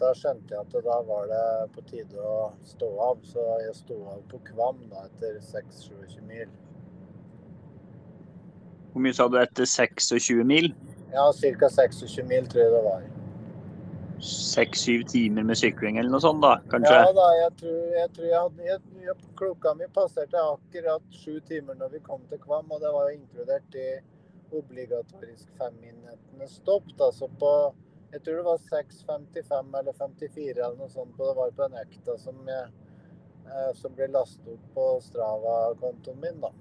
[0.04, 3.24] da skjønte jeg at da var det på tide å stå av.
[3.28, 6.54] Så jeg sto av på Kvam da etter 6-27 mil.
[8.94, 10.70] Hvor mye sa du etter 26 mil?
[11.14, 11.70] Ja, ca.
[11.70, 13.06] 26 mil tror jeg det var.
[14.24, 16.96] 6-7 timer med sykling eller noe sånt, da, kanskje?
[16.96, 21.40] Ja da, jeg tror jeg, tror jeg hadde jeg, jeg, Klokka mi passerte akkurat sju
[21.50, 23.90] timer når vi kom til Kvam, og det var jo inkludert i
[24.54, 26.88] obligatorisk femminuttene stopp.
[27.12, 27.52] så på
[28.14, 31.16] jeg tror det var 6,55 eller 54 eller noe sånt.
[31.18, 32.68] Og det var på en økta som, jeg,
[33.48, 36.52] eh, som ble lastet opp på Strava-kontoen min, da.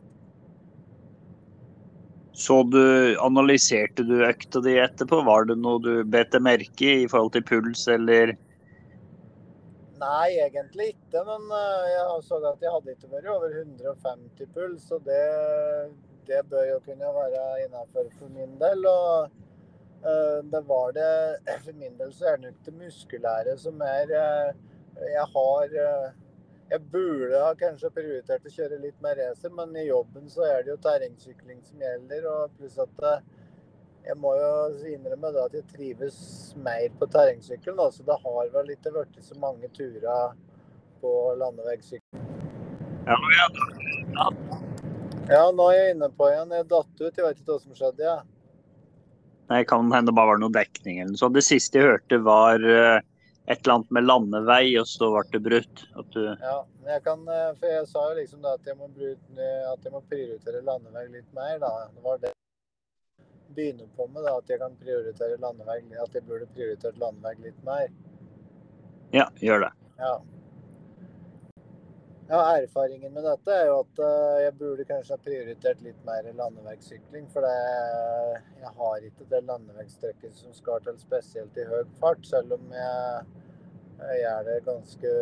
[2.33, 2.81] Så du,
[3.21, 5.21] analyserte du økta di etterpå?
[5.27, 8.33] Var det noe du bet deg merke i i forhold til puls, eller?
[10.01, 11.21] Nei, egentlig ikke.
[11.29, 15.23] Men eh, jeg så at jeg hadde ikke vært over 150 puls, og det,
[16.33, 18.89] det bør jo kunne være innafor for min del.
[18.89, 19.52] og
[20.05, 24.11] Eh, det var det For min del så er det nok det muskulære som er
[24.19, 24.49] eh,
[24.99, 26.09] Jeg har eh,
[26.73, 30.65] Jeg burde ha kanskje prioritert å kjøre litt mer racer, men i jobben så er
[30.65, 32.25] det jo terrengsykling som gjelder.
[32.33, 33.03] Og pluss at
[34.07, 34.53] jeg må jo
[34.89, 36.17] innrømme det at jeg trives
[36.57, 37.77] mer på terrengsykkel.
[37.93, 40.33] Så det har vel ikke blitt så mange turer
[41.05, 41.13] på
[41.43, 42.25] landeveissykkel.
[43.05, 43.21] Ja.
[43.37, 44.27] ja.
[45.29, 46.57] ja, nå er jeg inne på igjen.
[46.57, 47.13] Jeg datt ut.
[47.13, 48.09] Jeg vet ikke hva som skjedde.
[48.09, 48.42] Ja.
[49.49, 51.37] Det kan hende bare var noe dekning eller noe sånt.
[51.37, 53.01] Det siste jeg hørte var eh,
[53.51, 55.83] et eller annet med landevei, og så ble det brutt.
[56.15, 56.21] Du...
[56.41, 59.95] Ja, jeg kan, eh, for jeg sa jo liksom at jeg, må bruke, at jeg
[59.95, 61.59] må prioritere landevei litt mer.
[61.63, 61.73] da.
[61.95, 66.29] Det var det jeg begynner på med, da, at jeg kan prioritere landevei, at jeg
[66.29, 67.91] burde prioritert landevei litt mer.
[69.13, 69.73] Ja, gjør det.
[70.01, 70.15] Ja.
[72.33, 76.25] Ja, Erfaringen med dette er jo at uh, jeg burde kanskje ha prioritert litt mer
[76.39, 77.27] landeveissykling.
[77.29, 82.25] For det, jeg har ikke det landeveisstrekket som skal til spesielt i høy fart.
[82.25, 83.27] Selv om jeg,
[83.99, 85.13] jeg gjør det ganske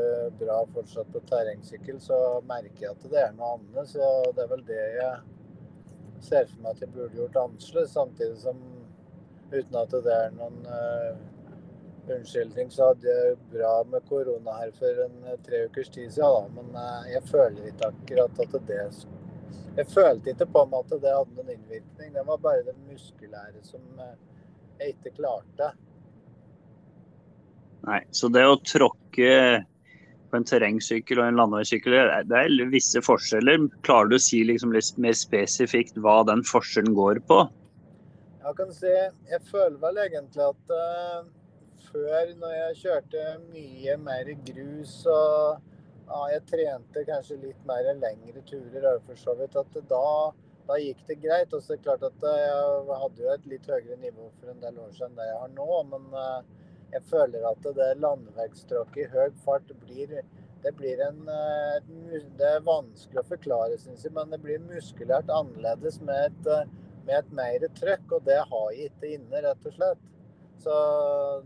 [0.45, 3.91] bra fortsatt på terrengsykkel, så merker jeg at det er noe annet.
[3.91, 5.11] Så det er vel det jeg
[6.29, 7.97] ser for meg at jeg burde gjort annerledes.
[7.97, 8.63] Samtidig som
[9.51, 11.30] uten at det er noen uh,
[12.09, 16.27] unnskyldning, så hadde jeg bra med korona her for en eh, tre ukers tid siden.
[16.37, 16.43] Da.
[16.57, 18.81] Men eh, jeg føler ikke akkurat at det
[19.77, 22.13] Jeg følte ikke på meg at det hadde noen innvirkning.
[22.15, 24.17] Det var bare det muskulære som eh,
[24.81, 25.73] jeg ikke klarte.
[27.87, 29.31] Nei, så det å tråkke
[30.31, 31.97] på en terrengsykkel og en landeveissykkel,
[32.29, 33.65] det er visse forskjeller.
[33.87, 37.41] Klarer du å si liksom litt mer spesifikt hva den forskjellen går på?
[38.41, 38.93] Jeg kan si,
[39.31, 40.75] jeg føler vel egentlig at
[41.93, 45.61] før, når jeg kjørte mye mer grus og
[46.11, 50.07] ja, jeg trente kanskje litt mer lengre turer for så vidt, at da,
[50.67, 51.55] da, gikk det greit.
[51.55, 54.51] Og så er det klart at eh, jeg hadde jo et litt høyere nivå for
[54.51, 55.69] en del år siden enn det jeg har nå.
[55.93, 60.21] Men eh, jeg føler at det landeveisstråket i høy fart blir
[60.61, 61.77] det blir en eh,
[62.37, 66.73] Det er vanskelig å forklare, syns jeg, men det blir muskulært annerledes med et,
[67.07, 68.19] med et mer trøkk.
[68.19, 70.09] Og det har jeg ikke inne, rett og slett.
[70.61, 70.75] Så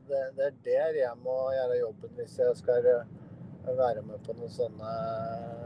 [0.09, 3.05] det, det, er der jeg må gjøre jobben hvis jeg skal eh,
[3.79, 4.94] være med på noen sånne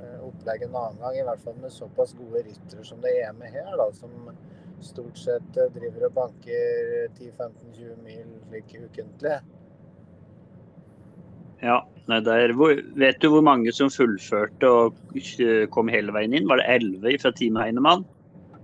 [0.04, 1.16] eh, opplegg en annen gang.
[1.16, 4.12] I hvert fall med såpass gode ryttere som det er med her, da, som
[4.84, 9.38] stort sett eh, driver og banker 10-15-20 mil slik ukentlig.
[11.64, 12.52] Ja, der,
[13.00, 15.00] Vet du hvor mange som fullførte og
[15.74, 16.46] kom hele veien inn?
[16.52, 18.04] Var det 11 fra Team Heinemann?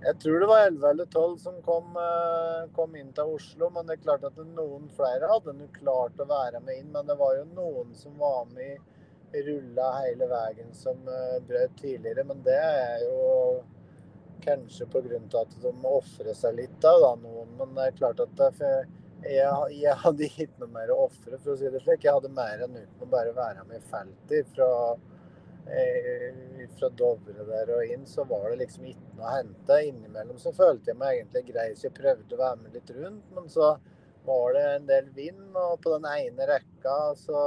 [0.04, 3.70] Jeg tror det var 11 eller 12 som kom, eh, kom inn til Oslo.
[3.70, 6.90] Men det er klart at noen flere hadde nok klart å være med inn.
[6.92, 8.76] Men det var jo noen som var med
[9.34, 12.22] i rulla hele veien som uh, brøt tidligere.
[12.28, 13.62] Men det er jo
[14.44, 15.22] kanskje pga.
[15.40, 17.56] at de ofrer seg litt da, da, noen.
[17.58, 18.52] Men det er klart at det,
[19.24, 22.04] jeg, jeg, hadde ikke noe mer å ofre, for å si det slik.
[22.04, 25.13] Jeg hadde mer enn uten å bare være med i feltet Eh,
[26.78, 29.78] fra Dovre der og inn, så var det liksom ikke noe å hente.
[29.88, 33.30] Innimellom så følte jeg meg egentlig grei, så jeg prøvde å være med litt rundt.
[33.36, 33.70] Men så
[34.26, 37.44] var det en del vind, og på den ene rekka så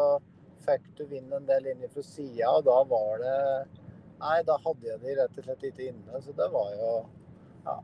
[0.68, 3.38] fikk du vind en del inn fra sida, og da var det
[4.18, 6.20] Nei, da hadde jeg de rett og slett ikke inne.
[6.26, 6.94] Så det var jo
[7.68, 7.76] Ja.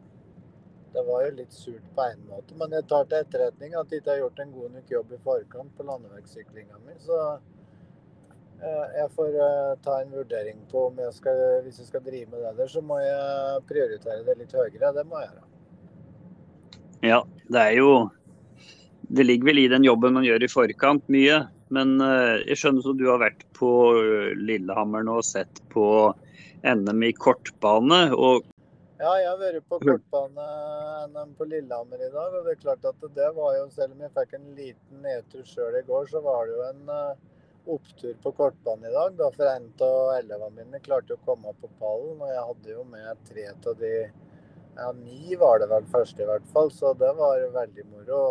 [0.94, 4.02] Det var jo litt surt på en måte, men jeg tar til etterretning at jeg
[4.02, 6.98] ikke har gjort en god nok jobb i forkant på landeveissyklinga mi.
[7.02, 7.63] Så Eh,
[8.64, 12.44] jeg får eh, ta en vurdering på om jeg skal, hvis jeg skal drive med
[12.46, 14.94] det der, så må jeg prioritere det litt høyere.
[14.96, 15.50] Det må jeg gjøre.
[17.04, 17.90] Ja, det er jo
[19.14, 21.44] Det ligger vel i den jobben man gjør i forkant mye.
[21.76, 23.72] Men eh, jeg skjønner at du har vært på
[24.40, 25.86] Lillehammer nå og sett på
[26.64, 28.06] NM i kortbane.
[28.16, 28.48] og
[29.04, 32.38] ja, jeg har vært på kortbane-NM på Lillehammer i dag.
[32.38, 35.44] og det er klart at det var jo, Selv om jeg fikk en liten nedtur
[35.50, 36.92] sjøl i går, så var det jo en
[37.66, 39.16] opptur på kortbanen i dag.
[39.18, 42.22] Da, for en av elevene mine klarte å komme opp på pallen.
[42.22, 43.94] Og jeg hadde jo med tre av de
[44.74, 46.72] ja, Ni var det vel første, i hvert fall.
[46.74, 48.24] Så det var veldig moro.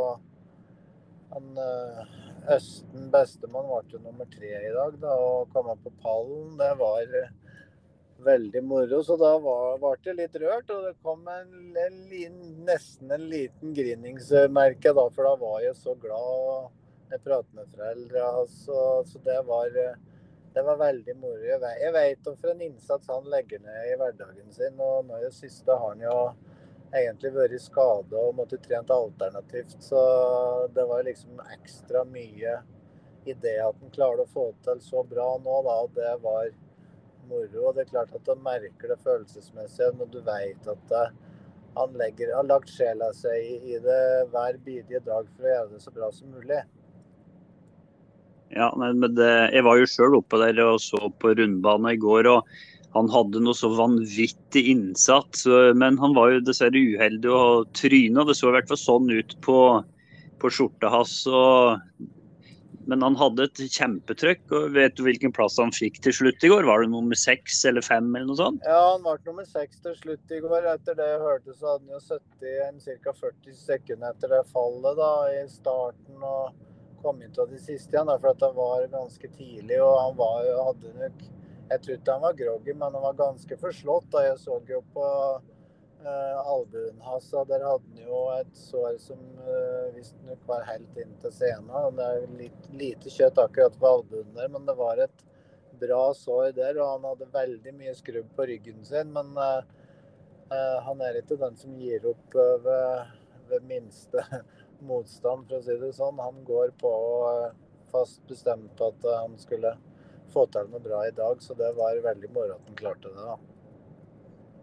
[1.33, 2.19] Han, eh,
[2.53, 4.99] Østen bestemann ble jo nummer tre i dag.
[5.01, 7.15] da, Å komme på pallen, det var
[8.27, 9.03] veldig moro.
[9.07, 10.71] Så da ble det litt rørt.
[10.75, 15.97] Og det kom en, en, nesten en liten grinningsmerke, da, for da var jeg så
[16.03, 16.82] glad.
[17.13, 18.25] Jeg prater med foreldre.
[18.49, 19.77] Så, så det, var,
[20.55, 21.45] det var veldig moro.
[21.45, 24.81] Jeg vet, om for en innsats han legger ned i hverdagen sin.
[24.81, 26.17] og nå i det siste har han jo
[26.93, 29.77] egentlig vært skada og måtte trent alternativt.
[29.85, 30.01] Så
[30.75, 32.59] det var liksom ekstra mye
[33.25, 35.79] i det at han klarer å få til så bra nå, da.
[35.85, 36.49] Og det var
[37.29, 37.67] moro.
[37.69, 41.07] Og det er klart at han merker det følelsesmessig når du vet at det,
[41.73, 43.37] han legger, har lagt sjela si
[43.73, 46.61] i det hver bidige dag for å gjøre det så bra som mulig.
[48.53, 52.29] Ja, men det, Jeg var jo sjøl oppe der og så på rundbane i går.
[52.29, 52.49] og
[52.97, 58.27] Han hadde noe så vanvittig innsats, men han var jo dessverre uheldig og tryna.
[58.29, 59.61] Det så i hvert fall sånn ut på,
[60.43, 61.23] på skjorta hans.
[62.91, 64.43] Men han hadde et kjempetrykk.
[64.59, 66.67] og Vet du hvilken plass han fikk til slutt i går?
[66.69, 68.67] Var det nummer seks eller fem eller noe sånt?
[68.69, 70.67] Ja, han ble nummer seks til slutt i går.
[70.75, 73.17] Etter det jeg hørte, så hadde han jo 70 ca.
[73.23, 76.21] 40 sekunder etter det fallet da, i starten.
[76.21, 76.72] og
[77.03, 79.79] kom inn av de siste igjen, for han var ganske tidlig.
[79.83, 81.25] og han var, hadde nok,
[81.71, 84.11] Jeg tror ikke han var groggy, men han var ganske forslått.
[84.13, 85.07] da Jeg så jo på
[86.05, 90.97] uh, albuen hans, og der hadde han jo et sår som uh, visstnok var helt
[91.01, 91.97] inn til scenen.
[91.97, 95.25] Det er litt lite kjøtt akkurat på albuen der, men det var et
[95.81, 96.81] bra sår der.
[96.81, 99.63] Og han hadde veldig mye skrubb på ryggen sin, men uh,
[100.53, 103.15] uh, han er ikke den som gir opp ved,
[103.49, 104.27] ved minste
[104.87, 106.21] motstand, for å si det sånn.
[106.23, 106.93] Han går på
[107.31, 107.55] eh,
[107.93, 109.75] fast bestemt på at eh, han skulle
[110.33, 113.27] få til noe bra i dag, så det var veldig moro at han klarte det.
[113.27, 113.39] da.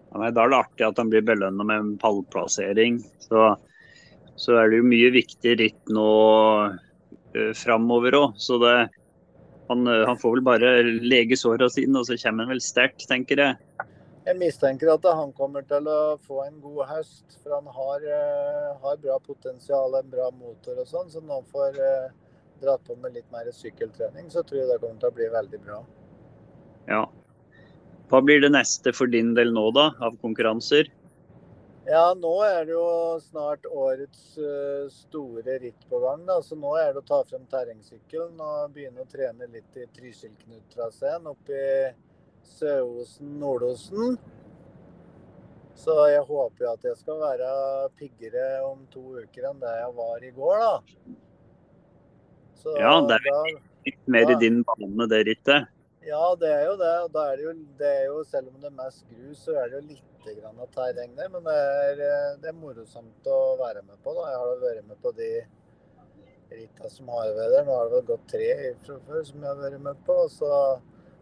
[0.10, 2.97] Ja, da er det artig at han blir belønna med en pallplassering.
[3.21, 3.51] Så,
[4.34, 6.08] så, er det jo mye viktig ritt nå
[6.73, 8.39] uh, framover òg.
[8.41, 8.73] Så det,
[9.69, 10.71] han, han, får vel bare
[11.05, 13.68] lege såra sine, og så kommer han vel sterkt, tenker jeg.
[14.29, 17.39] Jeg mistenker at han kommer til å få en god høst.
[17.41, 21.07] For han har, uh, har bra potensial, en bra motor og sånn.
[21.09, 24.77] Så når han får uh, dratt på med litt mer sykkeltrening, så tror jeg det
[24.83, 25.79] kommer til å bli veldig bra.
[26.91, 27.07] Ja.
[28.09, 30.91] Hva blir det neste for din del nå, da, av konkurranser?
[31.89, 36.21] Ja, nå er det jo snart årets uh, store ritt på gang.
[36.29, 36.37] Da.
[36.45, 41.25] Så nå er det å ta frem terrengsykkelen og begynne å trene litt i Trysilknut-traseen
[41.34, 41.73] oppe i
[42.43, 44.17] Søosen, Nordosen.
[45.79, 47.49] Så jeg håper jo at jeg skal være
[47.99, 51.17] piggere om to uker enn det jeg var i går, da.
[52.59, 53.53] Så ja, det er vel
[53.87, 55.69] litt mer i din bane, det rittet.
[56.03, 56.91] Ja, det er jo det.
[57.05, 59.55] Og da er det jo, det er jo selv om det er mest grus, så
[59.61, 61.31] er det jo litt grann av terreng der.
[61.31, 62.03] Men det er,
[62.43, 64.15] det er morosomt å være med på.
[64.17, 64.27] da.
[64.33, 65.31] Jeg har vært med på de
[66.59, 67.67] ritta som har vært der.
[67.67, 68.49] Nå har det vel gått tre
[68.85, 70.19] fra før som jeg har vært med på.
[70.33, 70.53] så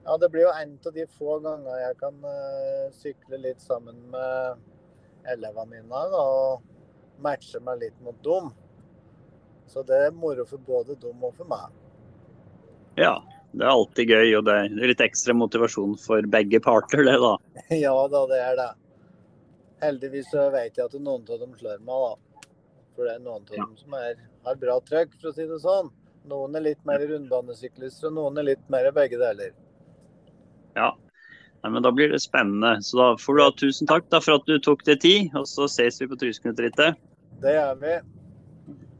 [0.08, 3.98] ja, det blir jo en av de få ganger jeg kan uh, sykle litt sammen
[4.14, 4.62] med
[5.28, 8.54] elevene mine da, og matche meg litt mot dem.
[9.68, 11.76] Så det er moro for både dem og for meg.
[12.96, 13.18] Ja,
[13.52, 17.36] det er alltid gøy, og det er litt ekstra motivasjon for begge parter, det da.
[17.86, 18.72] ja da, det er det.
[19.84, 22.44] heldigvis så vet jeg at noen av dem slår meg, da.
[22.96, 25.60] For det er noen av dem som er, har bra trøkk, for å si det
[25.68, 25.92] sånn.
[26.32, 29.52] Noen er litt mer rundbanesyklister, og noen er litt mer begge deler.
[30.78, 30.94] Ja.
[31.64, 32.78] Nei, men Da blir det spennende.
[32.86, 35.48] Så da får du ha tusen takk da for at du tok deg tid, og
[35.50, 37.00] så ses vi på Trysknutrittet.
[37.42, 37.96] Det gjør vi.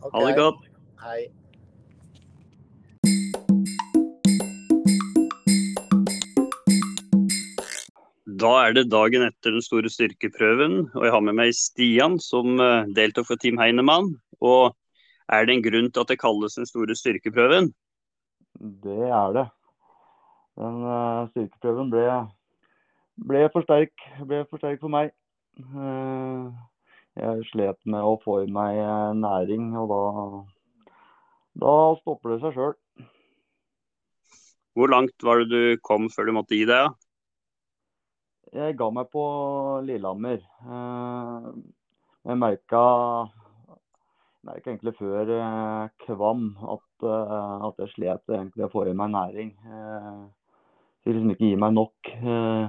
[0.02, 0.14] Okay.
[0.14, 0.64] Ha det godt.
[1.04, 1.20] Hei.
[8.38, 12.60] Da er det dagen etter den store styrkeprøven, og jeg har med meg Stian, som
[12.62, 14.12] eh, deltok for Team Heinemann.
[14.46, 14.76] Og
[15.34, 17.72] er det en grunn til at det kalles den store styrkeprøven?
[18.86, 19.48] Det er det.
[20.58, 22.06] Den eh, styrkeprøven ble,
[23.30, 23.94] ble, for sterk,
[24.26, 25.12] ble for sterk for meg.
[25.62, 26.48] Eh,
[27.22, 30.02] jeg slet med å få i meg eh, næring, og da,
[31.62, 32.74] da stopper det seg sjøl.
[34.78, 36.90] Hvor langt var det du kom før du måtte gi deg?
[38.58, 39.24] Jeg ga meg på
[39.86, 40.42] Lillehammer.
[40.42, 41.52] Eh,
[42.28, 42.82] Jeg merka,
[44.44, 45.30] merka egentlig før
[46.04, 49.54] Kvam at, at jeg slet egentlig å få i meg næring.
[51.08, 51.96] Eh, Fikk liksom ikke gi meg nok.
[52.18, 52.68] Eh,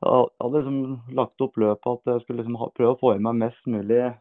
[0.00, 3.34] Jeg hadde liksom lagt opp løpet at jeg skulle liksom prøve å få i meg
[3.36, 4.14] mest mulig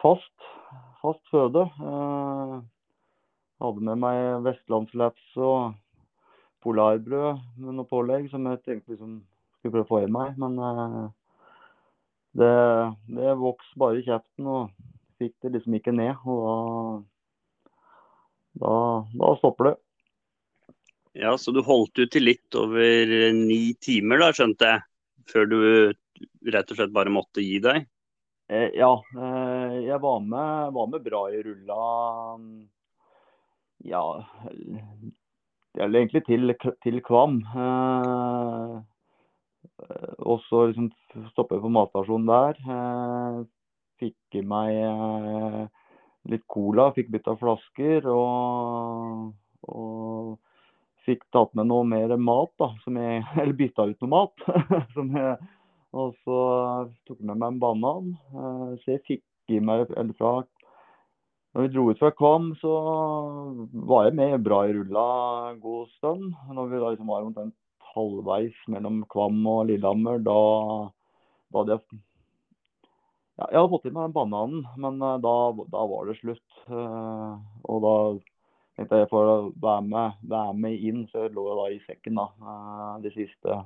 [0.00, 0.46] fast,
[1.02, 1.64] fast føde.
[1.80, 2.62] Jeg
[3.64, 5.74] Hadde med meg vestlandslaps og
[6.62, 9.22] polarbrød med noe pålegg som jeg tenkte liksom
[9.58, 10.36] skulle prøve å få i meg.
[10.38, 11.08] Men eh,
[12.36, 12.54] det,
[13.16, 14.70] det vokste bare i kjeften og
[15.18, 16.14] fikk det liksom ikke ned.
[16.28, 17.02] Og
[18.54, 18.78] da, da,
[19.18, 19.76] da stopper det.
[21.16, 24.84] Ja, Så du holdt ut til litt over ni timer, da, skjønte jeg?
[25.32, 25.58] Før du
[26.52, 27.86] rett og slett bare måtte gi deg?
[28.52, 31.78] Eh, ja, eh, jeg var med, var med bra i rulla.
[33.88, 34.04] Ja,
[35.76, 36.54] eller egentlig til,
[36.84, 37.40] til Kvam.
[37.48, 38.76] Eh,
[40.20, 40.92] og så liksom
[41.32, 42.60] stoppet jeg på matstasjonen der.
[42.76, 43.42] Eh,
[44.04, 45.62] fikk i meg eh,
[46.32, 48.08] litt cola, fikk bytta flasker.
[48.12, 49.32] Og,
[49.72, 50.36] og
[51.06, 52.72] fikk tatt med noe mer mat, da.
[52.86, 54.46] Jeg, eller bytta ut noe mat.
[55.20, 55.36] jeg,
[55.96, 56.40] og så
[57.06, 58.12] tok jeg med meg en banan.
[58.34, 60.40] Eh, så jeg fikk i meg eller fra
[61.56, 62.70] når vi dro ut fra Kvam, så
[63.88, 65.04] var jeg med bra i rulla
[65.54, 66.34] en god stund.
[66.52, 67.54] Når vi da liksom var omtrent
[67.94, 70.34] halvveis mellom Kvam og Lillehammer, da,
[71.48, 72.02] da hadde jeg
[73.38, 75.34] ja, Jeg hadde fått i meg den bananen, men eh, da,
[75.72, 76.60] da var det slutt.
[76.68, 77.32] Eh,
[77.72, 77.94] og da
[78.84, 82.26] for å være med, være med inn, så lå jeg da i sekken da.
[82.42, 83.62] Eh, De siste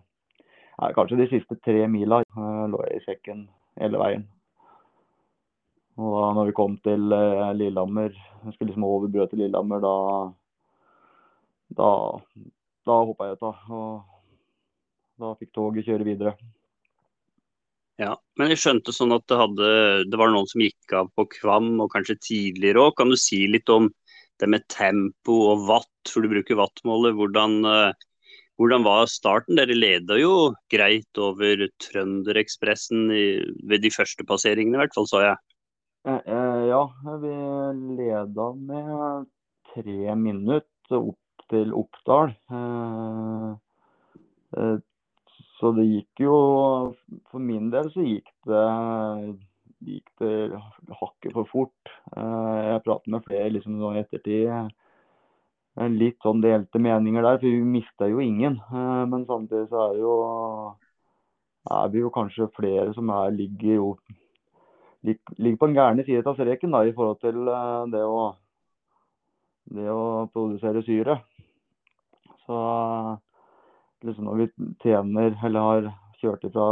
[0.97, 3.49] Kanskje de siste tre mila eh, lå jeg i sekken
[3.81, 4.23] hele veien.
[6.01, 9.83] Og da når vi kom til eh, Lillehammer, jeg skulle liksom over brødet til Lillehammer,
[9.85, 9.97] da
[11.77, 11.91] da,
[12.87, 13.53] da hoppa jeg ut, da.
[13.77, 16.35] Og da fikk toget kjøre videre.
[18.01, 19.71] Ja, Men jeg skjønte sånn at det, hadde,
[20.09, 22.95] det var noen som gikk av på Kvam, og kanskje tidligere òg.
[22.97, 23.91] Kan du si litt om
[24.41, 27.15] det med tempo og watt, for du bruker wattmåler.
[27.17, 27.93] Hvordan, eh,
[28.61, 29.57] hvordan var starten?
[29.61, 35.37] Dere leda jo greit over Trønderekspressen ved de første passeringene, i hvert fall, sa jeg.
[36.09, 36.85] Eh, eh, ja,
[37.21, 37.35] vi
[38.01, 39.27] leda med
[39.75, 42.33] tre minutter opp til Oppdal.
[45.61, 46.37] Så det gikk jo
[47.29, 48.65] For min del så gikk det,
[49.85, 50.61] gikk det
[51.01, 51.93] hakket for fort.
[52.17, 54.49] Eh, jeg pratet med flere liksom i ettertid.
[54.51, 58.61] eh, Litt sånn delte meninger der, for vi mista jo ingen.
[58.71, 60.17] Eh, Men samtidig så er det jo
[61.71, 63.97] er vi jo kanskje flere som er, ligger jo
[65.39, 67.45] ligger på den gærne siden av streken i forhold til
[67.93, 68.35] det å,
[69.65, 71.21] det å produsere syre.
[72.45, 72.57] Så
[74.05, 74.49] liksom når vi
[74.83, 75.91] tjener, eller har
[76.21, 76.67] kjørt fra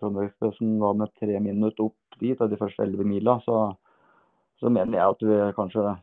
[0.00, 3.60] Trønderekspressen da med tre minutter opp dit, av de første elleve mila, så,
[4.60, 5.94] så mener jeg at vi kanskje,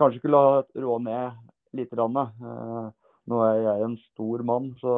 [0.00, 1.94] kanskje skulle ha råd ned litt.
[1.94, 2.90] Rann, eh,
[3.30, 4.96] nå er jeg en stor mann, så,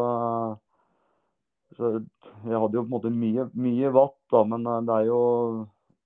[1.76, 5.09] så jeg hadde jo på en måte mye, mye watt, da, men eh, det er
[5.11, 5.22] jo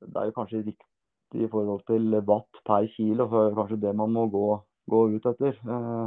[0.06, 3.26] det er jo kanskje riktig i forhold til watt per kilo.
[3.30, 4.46] For kanskje det man må gå,
[4.90, 5.56] gå ut etter.
[5.56, 6.06] Eh,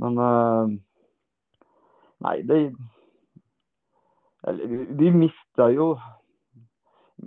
[0.00, 0.78] Men eh,
[2.22, 2.56] Nei, det
[4.42, 5.96] vi- mista jo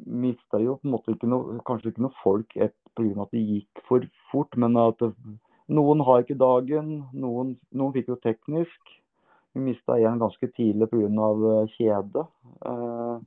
[0.05, 2.55] mista jo på en måte ikke noe, kanskje ikke noe folk
[2.95, 3.22] pga.
[3.22, 4.57] at det gikk for fort.
[4.57, 5.01] Men at
[5.68, 8.93] noen har ikke dagen, noen, noen fikk jo teknisk.
[9.55, 11.66] Vi mista en ganske tidlig pga.
[11.78, 12.28] kjede.
[12.66, 13.20] Eh,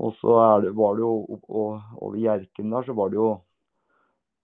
[0.00, 3.30] og så det, var det jo og, og, over Hjerken der, så var det jo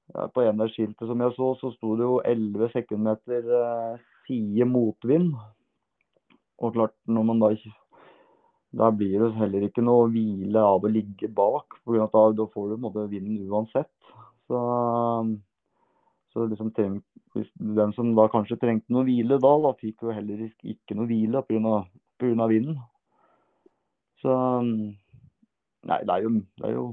[0.06, 5.32] På ene skiltet som jeg så, så sto det jo 11 sekundmeter eh, side motvind.
[6.62, 7.72] Og klart, når man da ikke
[8.76, 11.78] da blir det heller ikke noe hvile av å ligge bak.
[11.84, 13.90] For da, da får du måte, vinden uansett.
[14.46, 14.58] Så,
[16.32, 17.00] så liksom treng,
[17.78, 21.42] den som da kanskje trengte noe hvile da, da fikk jo heller ikke noe hvile
[21.48, 22.46] pga.
[22.52, 22.78] vinden.
[24.22, 24.36] Så
[25.86, 26.86] Nei, det er jo, det er jo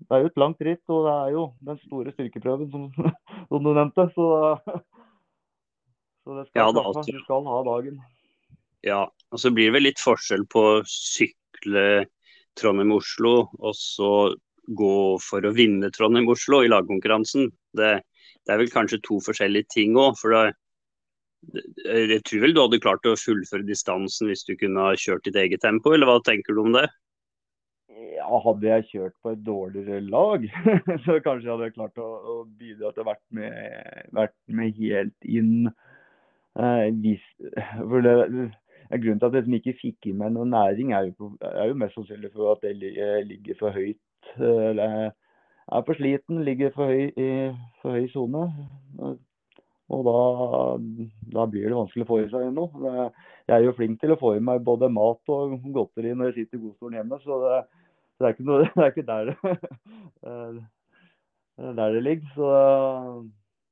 [0.00, 2.86] det er jo et langt ritt, og det er jo den store styrkeprøven som,
[3.50, 4.06] som du nevnte.
[4.14, 4.26] Så,
[6.24, 7.04] så det skal, Ja, da, altså.
[7.04, 8.00] du skal ha dagen.
[8.86, 12.06] Ja, og så blir det vel litt forskjell på å sykle
[12.58, 14.12] Trondheim-Oslo og så
[14.76, 17.50] gå for å vinne Trondheim-Oslo i lagkonkurransen.
[17.76, 17.92] Det,
[18.46, 20.16] det er vel kanskje to forskjellige ting òg.
[20.20, 20.56] For det-
[21.84, 25.38] jeg tror vel du hadde klart å fullføre distansen hvis du kunne ha kjørt ditt
[25.40, 26.88] eget tempo, eller hva tenker du om det?
[28.20, 30.44] Ja, hadde jeg kjørt på et dårligere lag,
[31.06, 35.24] så kanskje jeg hadde klart å, å bidra til å vært med, vært med helt
[35.24, 35.70] inn.
[36.60, 37.24] Eh, hvis,
[37.78, 38.14] for det,
[38.98, 41.94] grunnen til at jeg ikke fikk i meg noe næring, er jo, er jo mest
[41.94, 44.00] sannsynlig for at jeg ligger for høyt.
[44.36, 45.12] eh, Eller jeg
[45.78, 47.30] er for sliten, ligger for høy i
[47.82, 48.46] for høy sone.
[49.90, 50.18] Og da,
[51.34, 53.06] da blir det vanskelig å få i seg noe.
[53.46, 56.36] Jeg er jo flink til å få i meg både mat og godteri når jeg
[56.44, 57.18] sitter i godstolen hjemme.
[57.22, 57.60] så det
[58.20, 59.36] det er noe, det er ikke der, det,
[60.28, 60.56] eh,
[61.58, 62.34] er der det ligger.
[62.34, 62.50] Så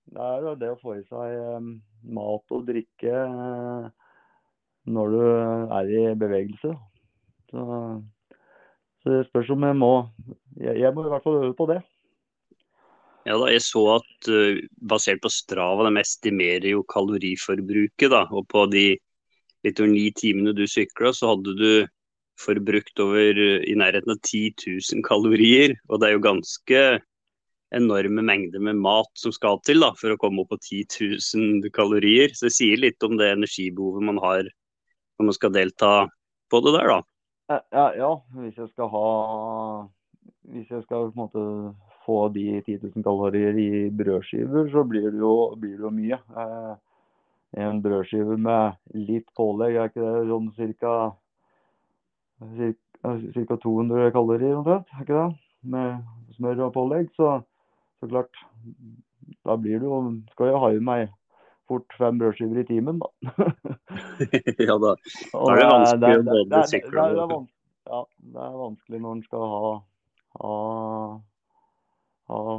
[0.09, 1.71] det er det å få i seg eh,
[2.16, 3.91] mat og drikke eh,
[4.89, 6.72] når du er i bevegelse.
[7.49, 7.62] Så,
[9.03, 9.93] så det spørs om jeg må
[10.59, 11.80] jeg, jeg må i hvert fall øve på det.
[13.28, 18.11] Ja da, Jeg så at uh, basert på Strava, de estimerer jo kaloriforbruket.
[18.11, 18.97] da, Og på de
[19.66, 21.70] litt over ni timene du sykla, så hadde du
[22.39, 25.74] forbrukt over eh, i nærheten av 10 000 kalorier.
[25.91, 26.82] Og det er jo ganske
[27.74, 30.86] enorme mengder med mat som skal til da, for å komme opp på 10
[31.34, 32.32] 000 kalorier.
[32.32, 34.49] Så det sier litt om det energibehovet man har
[35.19, 35.93] når man skal delta
[36.51, 37.59] på det der, da.
[37.73, 39.07] Ja, ja, hvis jeg skal ha
[40.53, 41.45] Hvis jeg skal på en måte
[42.05, 46.16] få de 10 000 kalorier i brødskiver, så blir det jo, blir det jo mye.
[46.16, 46.77] Eh,
[47.64, 50.95] en brødskive med litt pålegg, er ikke det sånn cirka,
[53.37, 54.89] cirka 200 kalorier omtrent?
[54.97, 55.29] Er ikke det?
[55.75, 56.01] Med
[56.39, 57.12] smør og pålegg.
[57.16, 57.35] Så,
[58.01, 58.41] så klart,
[59.45, 60.01] da blir det jo
[60.33, 61.09] Skal jeg ha i meg
[61.69, 63.09] fort fem brødskiver i timen, da.
[64.69, 64.95] ja da.
[65.33, 67.55] Da er det vanskelig det- å både er- sykle og- det vans-
[67.89, 68.01] Ja,
[68.35, 69.69] det vanskelig når en skal ha,
[70.43, 71.21] ha,
[72.29, 72.57] ha,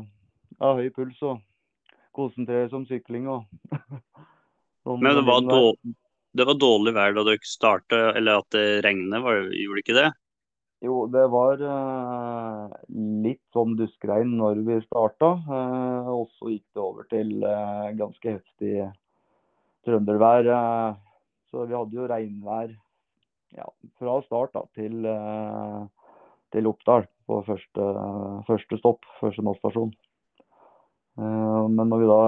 [0.63, 1.41] ha høy puls og
[2.17, 3.45] konsentrere seg om sykling og
[5.03, 5.93] Men det var, dårlig,
[6.33, 9.97] det var dårlig vær da dere starta, eller at det regnet, var, gjorde det ikke
[9.99, 10.07] det?
[10.79, 12.75] Jo, det var eh,
[13.23, 15.33] litt sånn duskregn når vi starta.
[15.43, 18.85] Eh, og så gikk det over til eh, ganske heftig
[19.87, 20.47] trøndervær.
[20.55, 20.93] Eh,
[21.51, 22.71] så vi hadde jo regnvær
[23.57, 23.65] ja,
[23.99, 25.81] fra start da, til, eh,
[26.55, 27.89] til Oppdal på første,
[28.47, 29.91] første stopp, første nattstasjon.
[31.19, 32.21] Eh, men når vi da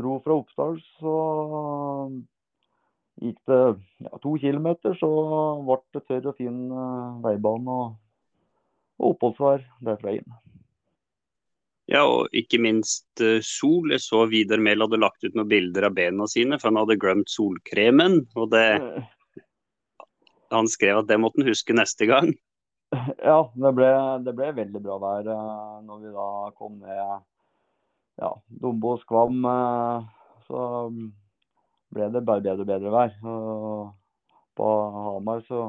[0.00, 1.18] dro fra Oppdal, så
[3.20, 3.60] gikk det
[4.04, 5.10] ja, to kilometer, så
[5.66, 7.94] ble det tørr og fin eh, veibane og,
[9.00, 10.36] og oppholdsvær derfra inn.
[11.86, 13.92] Ja, og ikke minst eh, sol.
[13.94, 16.98] Jeg så Vidar Mehl hadde lagt ut noen bilder av bena sine, for han hadde
[17.02, 18.24] glemt solkremen.
[18.34, 18.66] Og det,
[20.56, 22.32] han skrev at det måtte han huske neste gang.
[23.22, 23.88] Ja, det ble,
[24.26, 26.26] det ble veldig bra vær eh, når vi da
[26.58, 27.22] kom ned
[28.22, 28.30] ja,
[29.02, 29.40] Skvam.
[29.50, 30.04] eh,
[30.46, 30.60] Så
[31.96, 33.16] ble det bare bedre og bedre vær.
[33.24, 34.70] Og på
[35.08, 35.66] Hamar så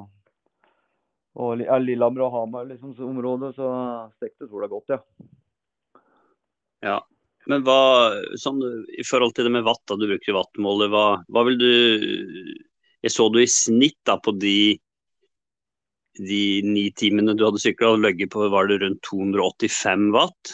[1.37, 3.67] og ja, Lillehammer og Hamar liksom, så området, så
[4.15, 4.97] stekte sola godt, ja.
[6.85, 6.97] Ja.
[7.47, 7.77] Men hva,
[8.41, 8.57] sånn,
[8.89, 11.69] i forhold til det med vatt, da du brukte vattmåler, hva, hva vil du
[13.05, 14.79] Jeg så du i snitt da på de
[16.17, 20.53] de ni timene du hadde sykla, og på var det rundt 285 watt,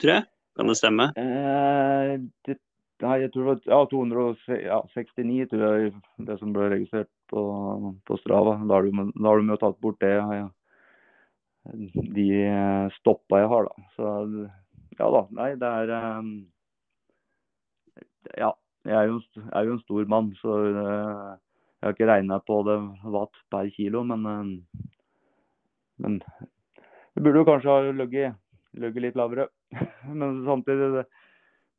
[0.00, 0.24] tror jeg?
[0.56, 1.08] Kan det stemme?
[1.20, 2.14] Eh,
[2.48, 2.56] det,
[3.02, 5.92] nei, jeg tror det var ja, 269 tror jeg
[6.28, 7.42] det som ble registrert på,
[8.08, 8.56] på Strava.
[8.66, 10.14] Da har du, da har du med tatt bort det.
[10.16, 10.48] Ja.
[12.16, 13.86] De eh, stoppa jeg har, da.
[13.96, 14.12] Så
[14.98, 15.22] ja da.
[15.38, 16.34] Nei, det er um,
[18.38, 18.52] Ja.
[18.82, 19.20] Jeg er jo,
[19.54, 21.34] er jo en stor mann, så uh,
[21.78, 22.74] jeg har ikke regna på det
[23.14, 24.48] watt per kilo, men eh,
[26.02, 26.16] Men
[27.14, 29.46] det burde jo kanskje ha ligget litt lavere.
[30.20, 31.04] Men samtidig, det,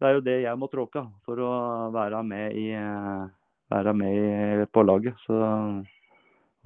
[0.04, 1.50] det er jo det jeg må tråkke for å
[1.96, 2.66] være med i,
[3.72, 5.16] være med på laget.
[5.24, 5.38] Så,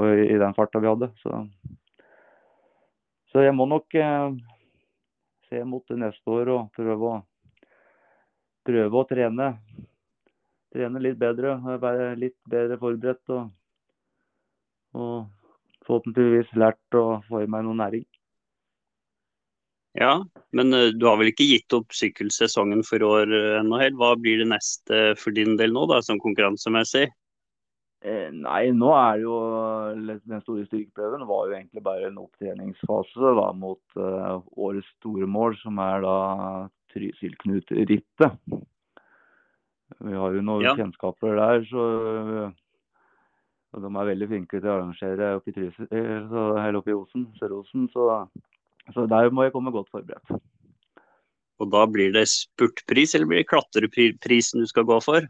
[0.02, 1.12] og i den farta vi hadde.
[1.22, 1.44] Så,
[3.30, 4.40] så jeg må nok eh,
[5.52, 7.22] se mot det neste år og prøve å,
[8.66, 9.52] prøve å trene.
[10.74, 13.54] Trene litt bedre, være litt bedre forberedt og,
[14.98, 18.10] og forhåpentligvis lært å få i meg noe næring.
[19.98, 23.98] Ja, men uh, du har vel ikke gitt opp sykkelsesongen for år uh, ennå helt?
[23.98, 27.08] Hva blir det neste for din del nå, da, sånn konkurransemessig?
[28.06, 29.36] Eh, nei, nå er jo
[29.98, 35.58] den store styrkeprøven var jo egentlig bare en opptreningsfase da, mot uh, årets store mål,
[35.64, 36.18] som er da
[36.93, 38.38] Trysil-Knut-rittet.
[39.98, 40.76] Vi har jo noen ja.
[40.78, 41.88] kjennskaper der, så
[43.76, 47.28] og de er veldig flinke til å arrangere oppe i Trysil, eller oppe i Osen,
[47.38, 47.89] Sør-Osen.
[47.93, 48.06] Så
[48.96, 50.38] så der må jeg komme godt forberedt.
[51.58, 55.26] Og da blir det spurtpris, eller blir det klatreprisen du skal gå for?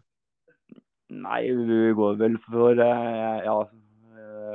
[1.07, 3.55] Nei, vi går vel for eh, ja,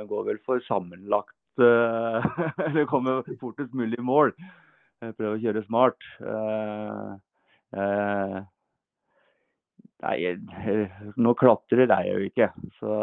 [0.09, 2.27] går vel for sammenlagt eh,
[2.67, 4.35] Eller kommer fortest mulig i mål.
[5.17, 6.05] Prøve å kjøre smart.
[6.21, 7.15] Eh,
[10.05, 10.17] nei,
[11.17, 12.51] nå klatrer er jeg jo ikke.
[12.77, 12.99] Så,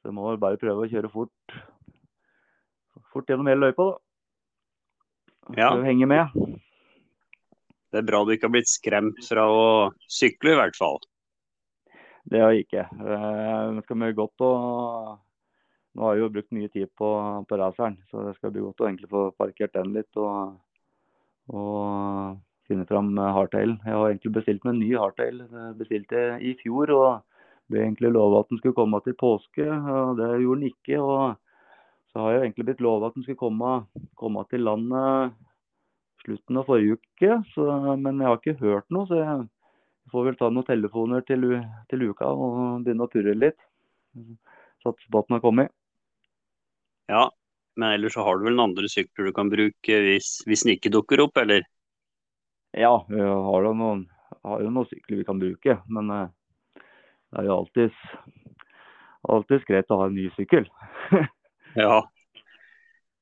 [0.00, 1.58] du må bare prøve å kjøre fort.
[3.12, 4.09] Fort gjennom hele løypa, da.
[5.56, 5.70] Ja.
[5.76, 6.26] Du henger med.
[7.90, 9.64] Det er bra du ikke har blitt skremt fra å
[10.10, 11.00] sykle, i hvert fall.
[12.30, 12.84] Det har jeg ikke.
[12.86, 14.52] Eh, det skal bli godt å
[15.90, 17.06] Nå har jeg jo brukt mye tid på,
[17.50, 20.52] på raceren, så det skal bli godt å egentlig få parkert den litt og,
[21.50, 22.36] og
[22.70, 23.72] finne fram hardtail.
[23.82, 25.40] Jeg har egentlig bestilt meg en ny hardtail.
[25.80, 27.08] Bestilte i fjor og
[27.74, 29.66] ble egentlig lova at den skulle komme til påske.
[29.66, 31.00] og Det gjorde den ikke.
[31.02, 31.49] og
[32.10, 33.72] så har jeg egentlig blitt lova at den skulle komme,
[34.18, 35.36] komme, til landet
[36.24, 37.36] slutten av forrige uke.
[37.54, 37.66] Så,
[38.02, 39.44] men jeg har ikke hørt noe, så jeg
[40.12, 41.46] får vel ta noen telefoner til,
[41.90, 43.60] til uka og begynne å purre litt.
[44.82, 45.74] Satse på at den har kommet.
[47.10, 47.28] Ja,
[47.78, 50.74] men ellers så har du vel noen andre sykler du kan bruke hvis, hvis den
[50.76, 51.64] ikke dukker opp, eller?
[52.76, 54.04] Ja, vi har jo noen,
[54.46, 55.78] har jo noen sykler vi kan bruke.
[55.90, 56.28] Men uh,
[56.76, 58.06] det er jo alltids,
[59.30, 60.66] alltid greit å ha en ny sykkel.
[61.78, 62.00] Ja.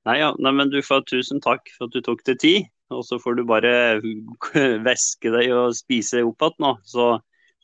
[0.09, 0.32] Nei, ja.
[0.40, 2.68] Nei, men du får tusen takk for at du tok deg tid.
[2.94, 4.01] Og så får du bare
[4.88, 6.72] væske deg og spise opp igjen nå.
[6.88, 7.09] Så,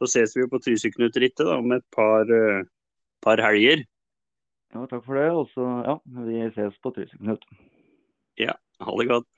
[0.01, 2.66] så, ses vi jo på Tryseknut-rittet om et par, uh,
[3.24, 3.87] par, helger.
[4.74, 5.30] Ja, takk for det.
[5.32, 7.47] Og så, ja, vi ses på Tryseknut.
[8.41, 9.30] Ja, ha det godt.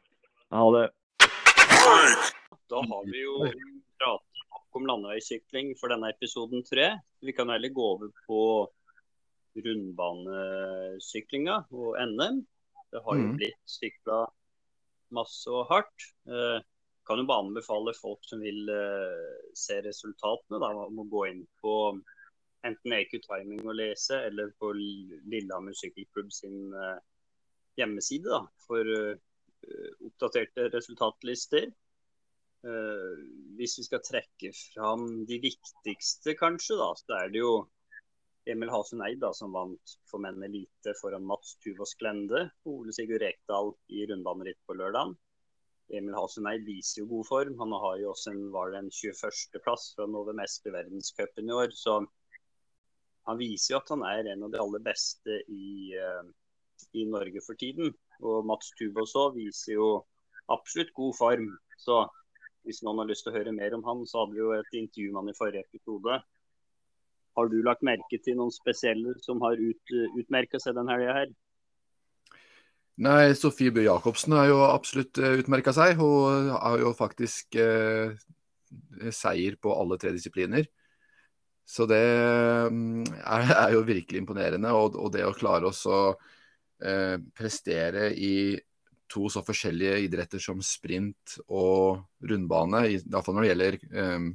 [0.55, 0.87] Ha det.
[2.67, 3.45] Da har vi jo
[4.01, 4.27] pratet
[4.77, 6.91] om landeveissykling for denne episoden tre.
[7.25, 8.41] Vi kan heller gå over på
[9.65, 12.43] rundbanesyklinga og NM.
[12.93, 13.37] Det har jo mm.
[13.39, 14.25] blitt sykla
[15.15, 16.09] masse og hardt.
[16.29, 16.59] Eh,
[17.07, 21.45] kan jo bare anbefale folk som vil eh, se resultatene, da, om å gå inn
[21.63, 21.75] på
[22.67, 26.99] enten EQ Timing og lese, eller på Lillehammer sykkelklubb sin eh,
[27.79, 28.89] hjemmeside da, for
[30.07, 31.67] oppdaterte resultatlister.
[33.59, 37.51] Hvis vi skal trekke fram de viktigste, kanskje, da, så er det jo
[38.47, 42.95] Emil Hasen Eid da, som vant for menn elite foran Mats Tuvås Glende og Ole
[42.95, 45.17] Sigurd Rekdal i rundbaneritt på lørdag.
[45.99, 47.57] Emil Hasen Eid viser jo god form.
[47.59, 51.57] Han har jo også en, var det en 21.-plass fra Nove Mest i verdenscupen i
[51.57, 51.75] år.
[51.75, 52.01] Så
[53.27, 56.27] han viser jo at han er en av de aller beste i, uh,
[56.95, 57.95] i Norge for tiden.
[58.23, 59.91] Og Mats Tuvås òg viser jo
[60.55, 61.51] absolutt god form.
[61.83, 62.05] Så
[62.67, 64.75] hvis noen har lyst til å høre mer om han, så hadde vi jo et
[64.75, 66.19] intervju med han i forrige episode.
[67.37, 71.35] Har du lagt merke til noen spesielle som har ut, utmerka seg denne helga her?
[73.05, 75.99] Nei, Sofie Bø Jacobsen har jo absolutt eh, utmerka seg.
[76.01, 78.17] Hun har jo faktisk eh,
[79.13, 80.65] seier på alle tre disipliner.
[81.67, 82.01] Så det
[82.71, 84.73] um, er, er, jo virkelig imponerende.
[84.73, 86.15] Og, og det å klare oss å
[86.81, 88.57] eh, prestere i
[89.13, 94.31] to så forskjellige idretter som sprint og rundbane, i, hvert fall når det gjelder um,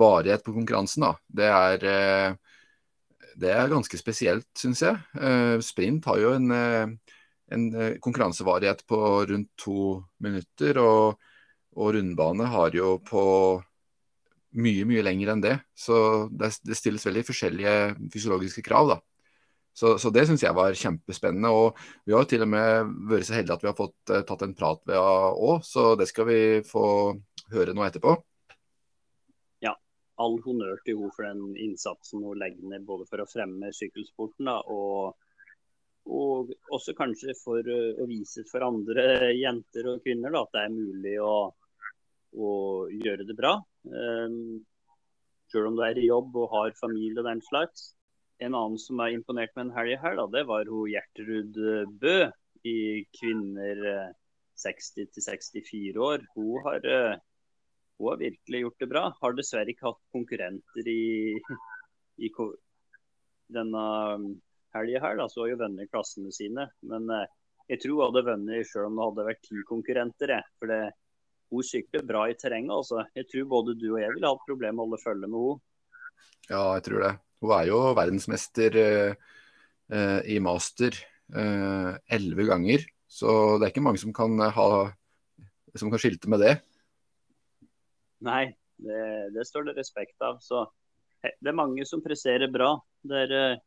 [0.00, 1.14] varighet på konkurransen, da.
[1.28, 2.34] Det er, eh,
[3.40, 4.98] det er ganske spesielt, syns jeg.
[5.20, 6.86] Eh, sprint har jo en, eh,
[7.50, 7.66] en
[8.00, 11.18] konkurransevarighet på rundt to minutter, og,
[11.76, 13.24] og, rundbane har jo på
[14.54, 15.56] mye, mye lenger enn det.
[15.74, 17.74] Så det, det stilles veldig forskjellige
[18.12, 19.00] fysiologiske krav, da.
[19.72, 21.50] Så, så, det syns jeg var kjempespennende.
[21.50, 24.54] Og vi har til og med vært så heldige at vi har fått tatt en
[24.54, 26.84] prat ved henne òg, så det skal vi få
[27.54, 28.18] høre nå etterpå
[30.20, 34.50] all honnør til henne for den innsatsen hun legger ned både for å fremme sykkelsporten
[34.50, 35.16] da, og,
[36.10, 40.74] og, også kanskje for å vise for andre jenter og kvinner da, at det er
[40.74, 41.36] mulig å,
[42.36, 42.52] å
[42.92, 43.56] gjøre det bra.
[43.88, 44.60] Um,
[45.50, 47.90] selv om du er i jobb og har familie og den slags.
[48.40, 51.58] En annen som er imponert med en helg her, da, det var hun Gjertrud
[52.00, 52.18] Bø
[52.68, 52.78] i
[53.16, 53.82] kvinner
[54.60, 56.24] 60 64 år.
[56.36, 56.86] Hun har
[58.00, 59.02] hun har virkelig gjort det bra.
[59.20, 61.36] Har dessverre ikke hatt konkurrenter i,
[62.24, 62.30] i
[63.52, 63.84] denne
[64.74, 66.64] helga her, da, så har jo vunnet klassene sine.
[66.88, 67.28] Men eh,
[67.70, 70.32] jeg tror hun hadde vunnet selv om det hadde vært ti konkurrenter.
[70.38, 70.48] Jeg.
[70.58, 70.80] For det,
[71.50, 72.72] hun sykler bra i terrenget.
[72.78, 73.04] altså.
[73.18, 75.66] Jeg tror både du og jeg ville hatt problemer med å holde følge med henne.
[76.50, 77.12] Ja, jeg tror det.
[77.40, 79.28] Hun er jo verdensmester eh,
[79.92, 80.96] eh, i master
[81.36, 82.88] eh, elleve ganger.
[83.10, 84.70] Så det er ikke mange som kan ha
[85.78, 86.56] som kan skilte med det.
[88.26, 88.44] Nei,
[88.84, 89.00] det,
[89.34, 90.38] det står det respekt av.
[90.44, 90.66] Så
[91.22, 92.74] det er mange som presserer bra.
[93.06, 93.66] Dere er, eh,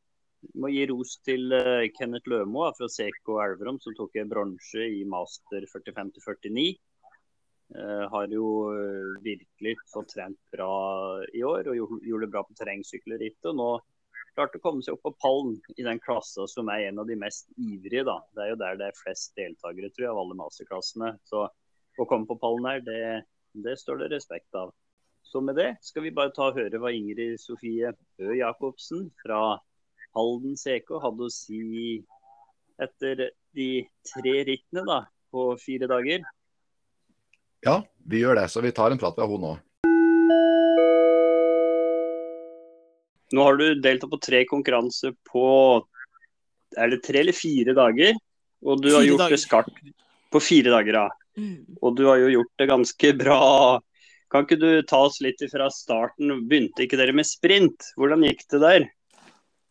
[0.60, 5.06] må gi ros til uh, Kenneth Lømo fra Seko Elverum, som tok en bronse i
[5.08, 6.66] master 45-49.
[7.74, 8.48] Uh, har jo
[9.24, 10.74] virkelig fått trent bra
[11.32, 13.48] i år og gjorde det bra på terrengsykkelrittet.
[13.54, 13.70] Og nå
[14.36, 17.18] klarte å komme seg opp på pallen i den klassa som er en av de
[17.24, 18.04] mest ivrige.
[18.10, 18.20] da.
[18.36, 21.14] Det er jo der det er flest deltakere tror jeg, av alle masterklassene.
[21.30, 23.00] Så å komme på pallen her, det,
[23.54, 24.74] det står det respekt av.
[25.24, 29.58] Så med det skal vi bare ta og høre hva Ingrid Sofie Ø Jacobsen fra
[30.14, 32.02] Halden CK hadde å si
[32.82, 33.70] etter de
[34.10, 35.00] tre rittene da,
[35.34, 36.26] på fire dager.
[37.64, 37.80] Ja,
[38.10, 38.50] vi gjør det.
[38.52, 39.54] Så vi tar en prat med henne nå.
[43.34, 45.46] Nå har du deltatt på tre konkurranser på
[46.78, 48.18] er det tre eller fire dager?
[48.66, 49.36] Og du fire har gjort dager.
[49.36, 49.82] det skarpt
[50.34, 51.23] på fire dager, ja.
[51.40, 51.78] Mm.
[51.82, 53.42] Og du har jo gjort det ganske bra.
[54.34, 56.48] Kan ikke du ta oss litt fra starten?
[56.50, 57.94] Begynte ikke dere med sprint?
[58.00, 58.86] Hvordan gikk det der?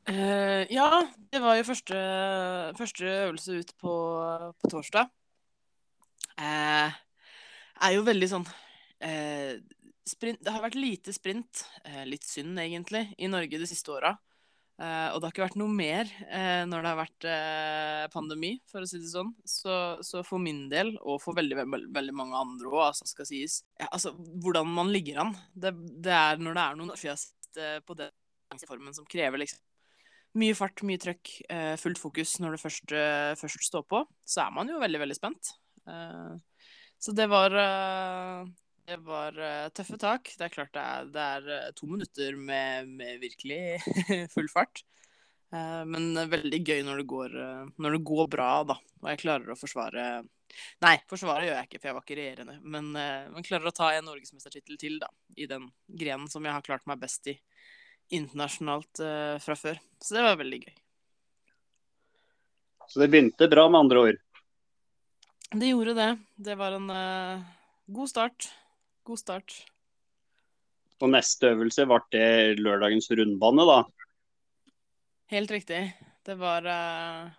[0.08, 0.88] Uh, ja,
[1.30, 1.98] det var jo første,
[2.78, 3.94] første øvelse ut på,
[4.58, 5.10] på torsdag.
[6.38, 6.90] Uh,
[7.82, 9.52] er jo veldig sånn uh,
[10.08, 11.62] sprint, Det har vært lite sprint,
[12.08, 14.16] litt synd egentlig, i Norge de siste åra.
[14.80, 16.08] Og det har ikke vært noe mer
[16.66, 17.26] når det har vært
[18.10, 19.28] pandemi, for å si det sånn.
[19.46, 23.28] Så, så, for min del, og for veldig, veldig, veldig mange andre òg, altså, skal
[23.28, 25.34] sies ja, Altså, hvordan man ligger an.
[25.52, 29.60] Det, det er når det er noen siden på den formen som krever liksom
[30.40, 31.30] mye fart, mye trøkk,
[31.80, 32.94] fullt fokus når det først,
[33.40, 35.52] først, står på, så er man jo veldig, veldig spent.
[37.02, 37.56] Så det var
[38.88, 39.36] det var
[39.76, 40.32] tøffe tak.
[40.38, 41.26] Det er klart det er, det
[41.58, 43.78] er to minutter med, med, virkelig
[44.34, 44.84] full fart.
[45.52, 47.34] Men veldig gøy når det, går,
[47.76, 48.76] når det går bra, da.
[49.02, 50.06] Og jeg klarer å forsvare
[50.84, 52.56] Nei, forsvare gjør jeg ikke, for jeg var ikke regjerende.
[52.74, 55.12] Men man klarer å ta en norgesmestertittel til, da.
[55.36, 57.36] I den grenen som jeg har klart meg best i
[58.12, 59.80] internasjonalt uh, fra før.
[60.02, 60.74] Så det var veldig gøy.
[62.88, 64.20] Så det begynte bra, med andre ord?
[65.52, 66.10] Det gjorde det.
[66.48, 67.46] Det var en uh,
[67.92, 68.50] god start.
[69.06, 69.54] God start.
[71.02, 73.78] Og neste øvelse ble det lørdagens rundbane, da?
[75.32, 75.80] Helt riktig.
[76.22, 77.30] Det var uh,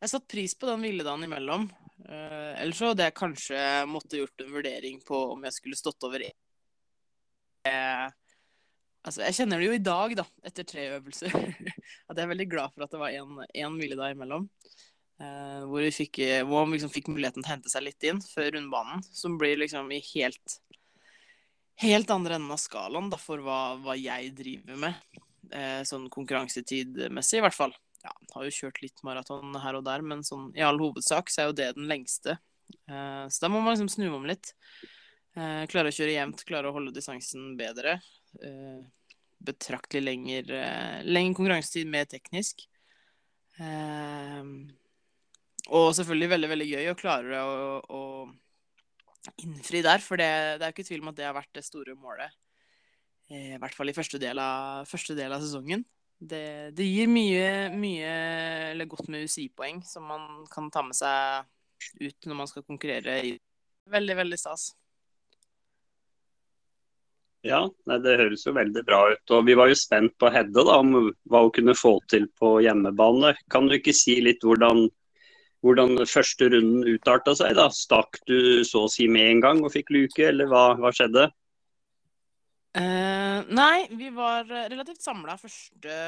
[0.00, 1.66] Jeg satte pris på den hviledagen imellom.
[2.06, 6.06] Uh, ellers så hadde jeg kanskje måtte gjort en vurdering på om jeg skulle stått
[6.08, 8.06] over uh,
[9.06, 11.30] Altså, jeg kjenner det jo i dag, da, etter tre øvelser,
[12.10, 14.48] at jeg er veldig glad for at det var én hviledag imellom.
[15.20, 16.18] Uh, hvor, vi fikk,
[16.48, 19.04] hvor man liksom fikk muligheten til å hente seg litt inn før rundbanen.
[19.14, 20.58] Som blir liksom i helt,
[21.82, 25.22] helt andre enden av skalaen da, for hva, hva, jeg driver med.
[25.52, 27.74] Eh, sånn konkurransetidmessig, i hvert fall.
[28.02, 31.42] Ja, har jo kjørt litt maraton her og der, men sånn, i all hovedsak så
[31.42, 32.38] er jo det den lengste.
[32.90, 34.54] Eh, så da må man liksom snu om litt.
[35.36, 37.98] klare å kjøre jevnt, klare å holde distansen bedre
[39.46, 42.66] betraktelig lenger, uh, lengre konkurransetid mer teknisk.
[43.60, 44.66] Uh,
[45.66, 47.54] og selvfølgelig veldig veldig gøy å klare å,
[47.88, 48.00] å
[49.42, 51.64] innfri der, for det, det, er jo ikke tvil om at det har vært det
[51.66, 52.34] store målet.
[53.30, 55.84] Eh, I hvert fall i første del av, første del av sesongen.
[56.16, 58.12] Det, det, gir mye, mye
[58.72, 61.44] eller godt med UCI-poeng som man kan ta med seg
[62.00, 63.20] ut når man skal konkurrere.
[63.20, 63.36] i
[63.92, 64.70] Veldig, veldig stas.
[67.46, 67.60] Ja,
[68.02, 69.34] det høres jo veldig bra ut.
[69.36, 72.56] Og Vi var jo spent på Hedde da, om hva hun kunne få til på
[72.64, 73.36] hjemmebane.
[73.52, 74.88] Kan du ikke si litt hvordan,
[75.66, 77.56] hvordan første runden utarta seg?
[77.58, 77.66] da?
[77.74, 81.28] Stakk du så å si med en gang og fikk luke, eller hva, hva skjedde?
[82.76, 86.00] Uh, nei, vi var relativt samla første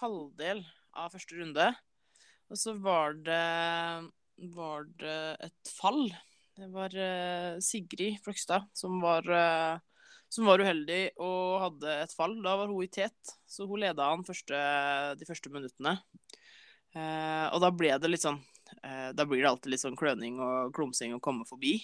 [0.00, 0.62] halvdel
[0.96, 1.70] av første runde.
[2.50, 3.42] Og så var det,
[4.54, 6.06] var det et fall.
[6.56, 9.76] Det var uh, Sigrid Fløgstad som uh,
[10.32, 12.36] som var uheldig og hadde et fall.
[12.44, 14.58] Da var hun i tet, så hun leda han første,
[15.18, 15.96] de første minuttene.
[16.96, 18.55] Eh, og da ble det litt sånn eh,
[19.16, 21.78] Da blir det alltid litt sånn kløning og klumsing å komme forbi.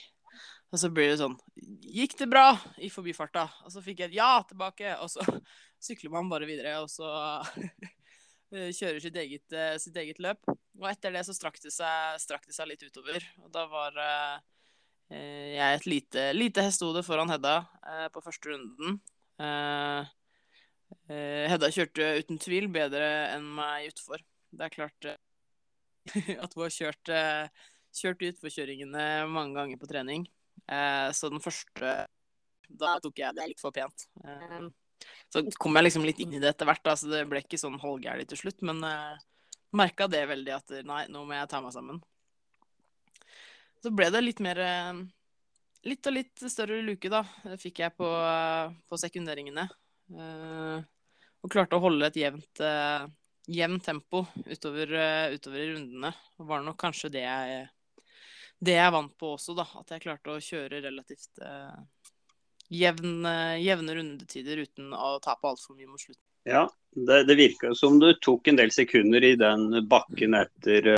[0.73, 1.35] Og så blir det sånn
[1.83, 3.49] Gikk det bra i forbifarta?
[3.67, 5.25] Og så fikk jeg et ja tilbake, og så
[5.87, 7.11] sykler man bare videre, og så
[8.79, 10.41] kjører sitt eget, eh, sitt eget, løp.
[10.81, 13.25] Og etter det så strakk det seg, strakk det seg litt utover.
[13.45, 14.41] Og da var eh,
[15.13, 18.99] Eh, jeg et lite, lite hestehode foran Hedda eh, på første runden.
[19.43, 20.03] Eh,
[21.53, 24.23] Hedda kjørte uten tvil bedre enn meg utfor.
[24.53, 25.21] Det er klart eh,
[26.43, 30.27] at hun har kjørt, eh, kjørt utforkjøringene mange ganger på trening.
[30.67, 32.07] Eh, så den første
[32.73, 34.07] Da tok jeg det litt for pent.
[34.25, 34.69] Eh,
[35.29, 36.87] så kom jeg liksom litt inn i det etter hvert.
[36.97, 38.63] Så det ble ikke sånn halvgærent til slutt.
[38.65, 38.81] Men
[39.77, 41.99] merka det veldig at nei, nå må jeg ta meg sammen.
[43.83, 44.63] Så ble det litt mer
[45.83, 47.25] Litt og litt større luke, da,
[47.59, 48.07] fikk jeg på,
[48.87, 49.65] på sekunderingene.
[50.15, 52.63] Og klarte å holde et jevnt,
[53.47, 56.15] jevnt tempo utover, eh, utover i rundene.
[56.39, 57.69] Det var nok kanskje det jeg,
[58.59, 59.67] det jeg vant på også, da.
[59.81, 61.79] At jeg klarte å kjøre relativt eh,
[62.83, 66.23] jevn, eh, jevne rundetider uten å tape altfor mye mot slutten.
[66.49, 70.89] Ja, det, det virka som du tok en del sekunder i den bakken etter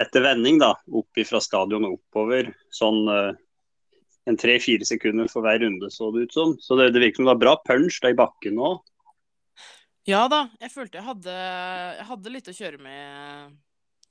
[0.00, 5.90] etter vending, da, opp fra stadion og oppover, sånn en tre-fire sekunder for hver runde,
[5.92, 6.54] så det ut som.
[6.58, 8.80] Så det, det virker som det var bra punch i bakken òg.
[10.08, 11.34] Ja da, jeg følte jeg hadde,
[11.98, 13.58] jeg hadde litt å kjøre med,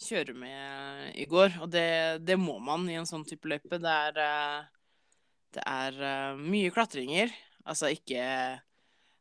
[0.05, 1.59] kjøre med i går.
[1.63, 1.89] Og det,
[2.23, 3.81] det, må man i en sånn type løype.
[3.81, 5.19] Det er, uh,
[5.57, 7.33] det er uh, mye klatringer.
[7.65, 8.21] Altså ikke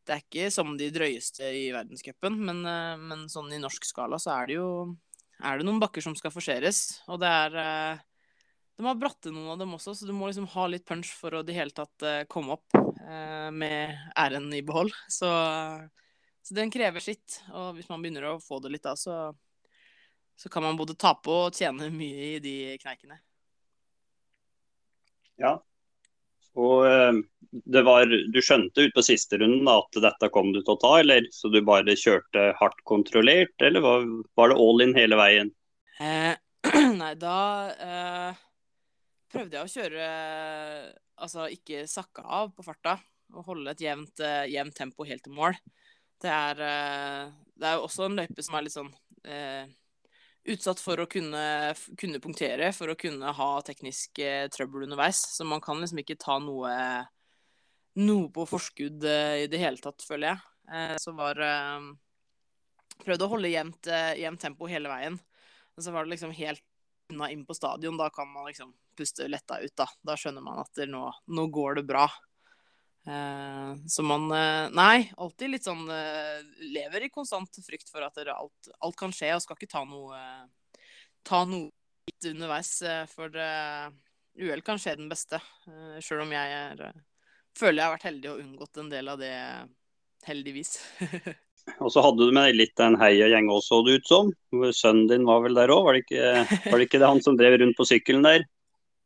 [0.08, 2.62] Det er ikke som de drøyeste i verdenscupen, men,
[3.04, 4.70] men sånn i norsk skala så er det jo
[5.38, 7.00] er det noen bakker som skal forseres.
[7.10, 8.00] Og det er eh,
[8.78, 11.34] De har bratte noen av dem også, så du må liksom ha litt punch for
[11.34, 14.94] å det hele tatt eh, komme opp eh, med æren i behold.
[15.10, 15.30] Så,
[16.48, 17.40] så, den krever sitt.
[17.52, 19.30] Og hvis man begynner å få det litt da, så,
[20.38, 23.20] så kan man både tape og tjene mye i de kneikene.
[25.38, 25.58] Ja.
[26.58, 26.82] Og
[27.50, 30.92] det var, du skjønte ut på siste runden at dette kom du til å ta,
[31.00, 35.52] eller så du bare kjørte hardt kontrollert, eller var, var det all in hele veien?
[36.02, 36.34] Eh,
[37.00, 37.38] nei, da
[37.74, 38.40] eh,
[39.32, 40.08] prøvde jeg å kjøre
[41.18, 42.92] Altså ikke sakke av på farta
[43.34, 45.56] og holde et jevnt, eh, jevnt tempo helt til mål.
[46.22, 48.90] Det er, eh, det er jo også en løype som er litt sånn
[49.28, 49.68] eh,
[50.48, 51.42] utsatt for å kunne,
[52.00, 55.20] kunne, punktere, for å kunne ha teknisk eh, trøbbel underveis.
[55.36, 56.74] Så man kan liksom ikke ta noe
[57.98, 60.44] noe på forskudd eh, i det hele tatt, føler jeg.
[61.00, 61.38] Så var
[62.98, 63.86] Prøvde å holde jevnt,
[64.18, 65.14] jevnt tempo hele veien.
[65.78, 66.60] Og så var det liksom helt
[67.12, 67.96] unna inn på stadion.
[67.96, 69.86] Da kan man liksom puste letta ut, da.
[70.02, 72.08] Da skjønner man at nå, nå går det bra.
[73.88, 74.26] Så man
[74.76, 75.86] Nei, alltid litt sånn
[76.74, 80.18] Lever i konstant frykt for at alt, alt kan skje, og skal ikke ta noe
[81.24, 81.70] ta noe
[82.28, 82.72] underveis.
[83.14, 83.40] For
[84.38, 85.40] uhell kan skje den beste,
[86.04, 86.84] sjøl om jeg er
[87.58, 89.34] føler jeg har vært heldig og unngått en del av det,
[90.28, 90.76] heldigvis.
[91.82, 94.32] og så hadde du med deg litt en heiagjeng også, så det ut som.
[94.74, 97.78] Sønnen din var vel der òg, var, var, det ikke det han som drev rundt
[97.78, 98.46] på sykkelen der?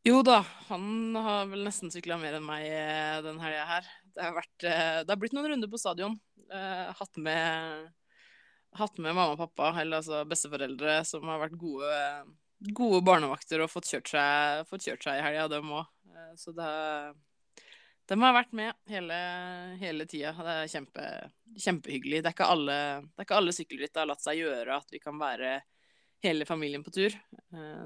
[0.02, 3.90] Jo da, han har vel nesten sykla mer enn meg eh, den helga her.
[4.10, 6.16] Det har, vært, eh, det har, blitt noen runder på stadion.
[6.50, 7.84] Eh, hatt med,
[8.80, 11.94] hatt med mamma og pappa, eller altså besteforeldre, som har vært gode,
[12.74, 15.86] gode barnevakter og fått kjørt seg, fått kjørt seg i helga, dem òg.
[16.34, 16.66] Så det
[18.18, 19.22] har vært med hele,
[19.78, 20.34] hele tida.
[20.34, 21.08] Det er kjempe,
[21.54, 22.24] kjempehyggelig.
[22.24, 25.14] Det er, ikke alle, det er alle sykkelritt har latt seg gjøre at vi kan
[25.20, 25.60] være
[26.26, 27.14] hele familien på tur.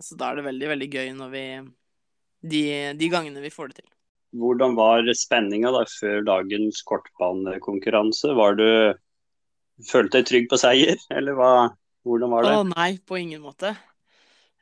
[0.00, 1.48] Så da er det veldig, veldig gøy når vi
[2.50, 2.62] de,
[2.98, 3.90] de gangene vi får det til.
[4.36, 8.34] Hvordan var spenninga da før dagens kortbanekonkurranse?
[8.36, 8.68] Var du
[9.84, 11.50] Følte deg trygg på seier, eller hva,
[12.06, 12.52] hvordan var det?
[12.56, 13.74] Å nei, på ingen måte.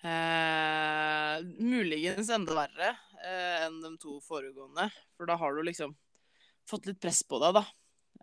[0.02, 2.90] Eh, muligens enda verre
[3.22, 4.88] eh, enn de to foregående.
[5.14, 5.94] For da har du liksom
[6.68, 7.62] fått litt press på deg, da.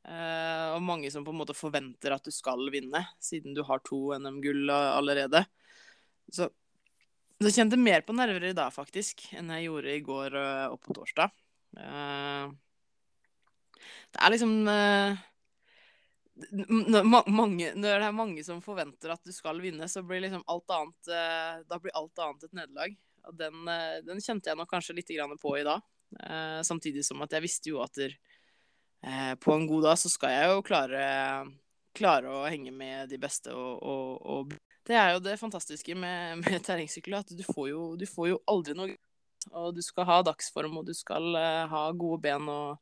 [0.01, 3.79] Eh, og mange som på en måte forventer at du skal vinne, siden du har
[3.87, 5.45] to NM-gull allerede.
[6.27, 6.51] Så
[7.49, 10.77] jeg kjente mer på nerver i dag, faktisk, enn jeg gjorde i går eh, og
[10.83, 11.31] på torsdag.
[11.73, 12.51] Eh,
[14.11, 15.21] det er liksom eh,
[17.31, 20.73] mange, når det er mange som forventer at du skal vinne, så blir liksom alt
[20.73, 21.09] annet
[21.69, 22.95] Da blir alt annet et nederlag.
[23.37, 23.65] Den,
[24.05, 25.11] den, kjente jeg nok kanskje litt
[25.41, 25.83] på i dag.
[26.65, 27.99] Samtidig som at jeg visste jo at
[29.41, 31.05] på en god dag så skal jeg jo klare,
[31.93, 33.53] klare å henge med de beste.
[33.53, 34.57] Og, og, og
[34.91, 38.41] det er jo det fantastiske med, med terrengsykkel, at du får, jo, du får, jo,
[38.51, 38.97] aldri noe
[39.57, 41.33] Og du skal ha dagsform, og du skal
[41.71, 42.77] ha gode ben, og,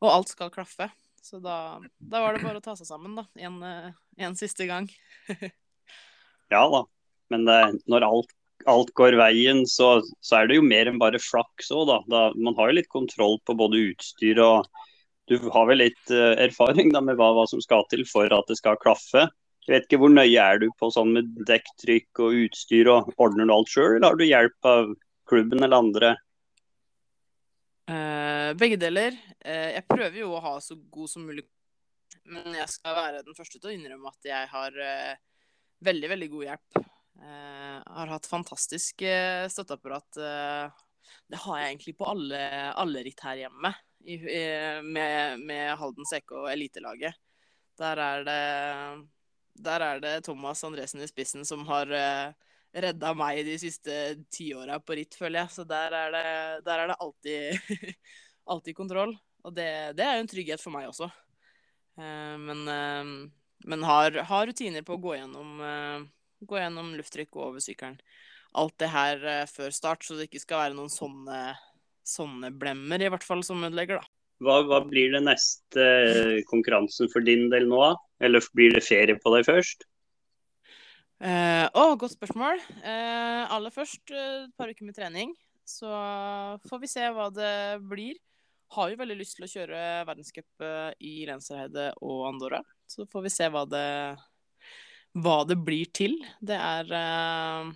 [0.00, 0.88] og alt skal klaffe.
[1.22, 3.26] Så da, da, var det bare å ta seg sammen, da.
[3.38, 3.90] En, eh,
[4.24, 4.88] en siste gang.
[6.54, 6.84] ja da.
[7.30, 7.58] Men det,
[7.90, 8.32] når alt,
[8.70, 11.98] alt, går veien, så, så, er det jo mer enn bare flaks òg, da.
[12.10, 12.22] da.
[12.40, 14.70] Man har jo litt kontroll på både utstyr og
[15.30, 18.48] Du har vel litt uh, erfaring da med hva, hva, som skal til for at
[18.50, 19.28] det skal klaffe.
[19.66, 23.46] Jeg vet ikke Hvor nøye er du på sånn med dekktrykk og utstyr, og ordner
[23.46, 24.92] du alt sjøl, eller har du hjelp av
[25.30, 26.12] klubben eller andre?
[27.90, 29.16] Uh, begge deler.
[29.42, 31.44] Uh, jeg prøver jo å ha så god som mulig,
[32.30, 35.12] men jeg skal være den første til å innrømme at jeg har uh,
[35.86, 36.86] veldig, veldig god hjelp.
[37.20, 39.02] Har hatt fantastisk
[39.52, 40.16] støtteapparat.
[41.28, 42.38] Det har jeg egentlig på alle,
[42.80, 43.74] alle ritt her hjemme,
[44.08, 44.16] i,
[44.86, 47.18] med, med Halden CK og elitelaget.
[47.76, 48.38] Der er det
[49.64, 52.32] der er det Thomas Andresen i spissen som har uh,
[52.72, 53.96] redda meg de siste
[54.32, 55.54] ti åra på ritt, føler jeg.
[55.56, 56.24] Så der er det,
[56.66, 57.74] der er det alltid,
[58.54, 59.16] alltid, kontroll.
[59.44, 61.10] Og det, det, er jo en trygghet for meg også.
[62.00, 65.58] Uh, men, uh, men har, har, rutiner på å gå gjennom,
[66.48, 67.98] gå gjennom lufttrykk over sykkelen.
[68.56, 71.52] Alt det her før start, så det ikke skal være noen sånne,
[72.02, 74.19] sånne blemmer, i hvert fall, som ødelegger, da.
[74.40, 75.86] Hva, hva, blir det neste
[76.48, 77.82] konkurransen for din del nå,
[78.20, 79.84] Eller blir det ferie på deg først?
[81.20, 82.60] Eh, oh, godt spørsmål.
[82.80, 85.34] Eh, aller først eh, et par uker med trening.
[85.68, 85.90] Så
[86.68, 87.52] får vi se hva det
[87.90, 88.16] blir.
[88.72, 92.62] Har jo veldig lyst til å kjøre verdenscup eh, i Lensherheide og Andorra.
[92.88, 93.90] Så får vi se hva det,
[95.20, 96.16] hva det blir til.
[96.40, 97.74] Det er eh,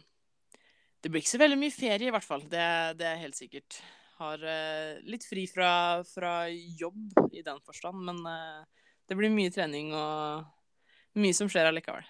[1.04, 2.48] Det blir ikke så veldig mye ferie, i hvert fall.
[2.48, 2.64] Det,
[2.96, 3.82] det er helt sikkert
[4.24, 5.70] har uh, litt fri fra,
[6.08, 8.64] fra, jobb i den forstand, men uh,
[9.08, 12.06] det blir mye trening og mye som skjer allikevel.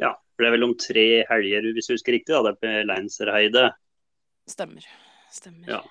[0.00, 2.60] Ja, for det er vel om tre helger, hvis du husker riktig, da, det er
[2.60, 3.66] på Leinserheide?
[4.50, 4.86] Stemmer.
[5.32, 5.68] Stemmer.
[5.68, 5.82] Ja.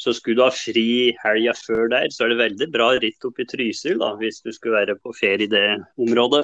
[0.00, 3.38] Så skulle du ha fri helga før der, så er det veldig bra ritt opp
[3.40, 5.66] i Trysil, da, hvis du skulle være på ferie i det
[6.00, 6.42] området.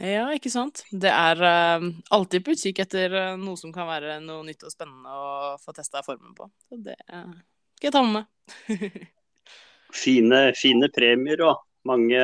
[0.00, 0.80] Ja, ikke sant.
[0.88, 1.82] Det er uh,
[2.16, 5.74] alltid på utkikk etter uh, noe som kan være noe nytt og spennende å få
[5.76, 6.46] testa formen på.
[6.70, 7.28] Så det uh,
[7.76, 8.94] skal jeg ta med meg.
[10.04, 12.22] fine, fine, premier og mange,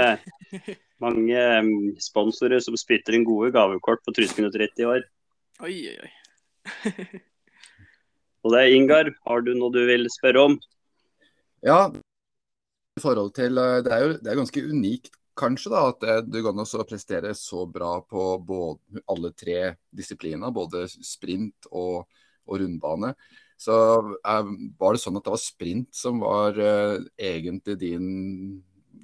[1.05, 5.05] mange um, sponsorer som spytter inn gode gavekort på Trysminutt i år.
[5.61, 6.11] Oi, oi, oi.
[8.43, 10.57] og det er Ingar, har du noe du vil spørre om?
[11.65, 11.91] Ja,
[12.97, 16.55] i forhold til Det er jo det er ganske unikt kanskje da, at det går
[16.55, 22.07] an å prestere så bra på både, alle tre disipliner, både sprint og,
[22.47, 23.13] og rundbane.
[23.57, 23.75] Så
[24.21, 28.11] er, var det sånn at det var sprint som var uh, egentlig din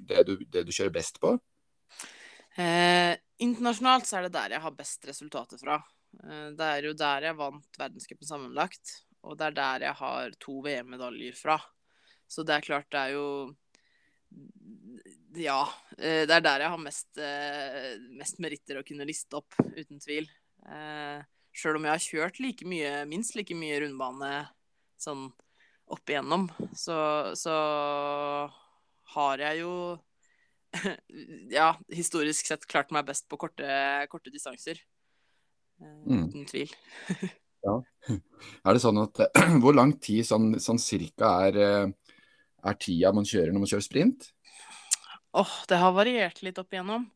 [0.03, 1.35] det du, det du, kjører best på?
[2.59, 5.79] Eh, internasjonalt så er det der jeg har best resultater fra.
[6.19, 10.35] Eh, det er jo der jeg vant verdenscupen sammenlagt, og det er der jeg har
[10.43, 11.57] to VM-medaljer fra.
[12.27, 13.27] Så det er klart det er jo
[15.39, 15.59] ja.
[15.97, 20.01] Eh, det er der jeg har mest, eh, mest meritter å kunne liste opp, uten
[20.03, 20.27] tvil.
[20.67, 21.23] Eh,
[21.53, 24.31] Sjøl om jeg har kjørt like mye, minst like mye rundbane
[24.97, 25.27] sånn
[25.93, 26.95] opp igjennom, så,
[27.37, 27.53] så
[29.13, 29.73] har jeg jo
[31.53, 33.67] ja, historisk sett klart meg best på korte,
[34.09, 34.81] korte distanser.
[35.77, 36.25] Mm.
[36.25, 36.73] Uten tvil.
[37.67, 37.75] ja.
[38.09, 39.21] Er det sånn at
[39.61, 41.59] Hvor lang tid sånn, sånn cirka er,
[42.65, 44.31] er tida man kjører når man kjører sprint?
[45.33, 47.07] Åh, det har variert litt opp igjennom.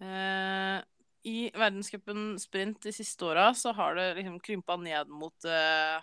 [0.00, 0.78] Eh,
[1.28, 5.98] I verdenscupen sprint de siste åra så har det liksom krympa ned mot eh,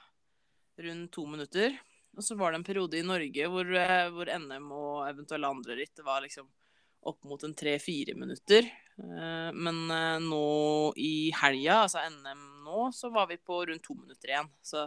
[0.77, 1.73] rundt to minutter.
[2.17, 5.79] Og så var det en periode i Norge hvor, eh, hvor NM og eventuelle andre
[5.81, 6.45] ritt var liksom
[7.09, 8.69] opp mot en tre-fire minutter.
[8.99, 10.45] Eh, men eh, nå
[11.01, 14.53] i helga, altså NM nå, så var vi på rundt to minutter igjen.
[14.61, 14.85] Så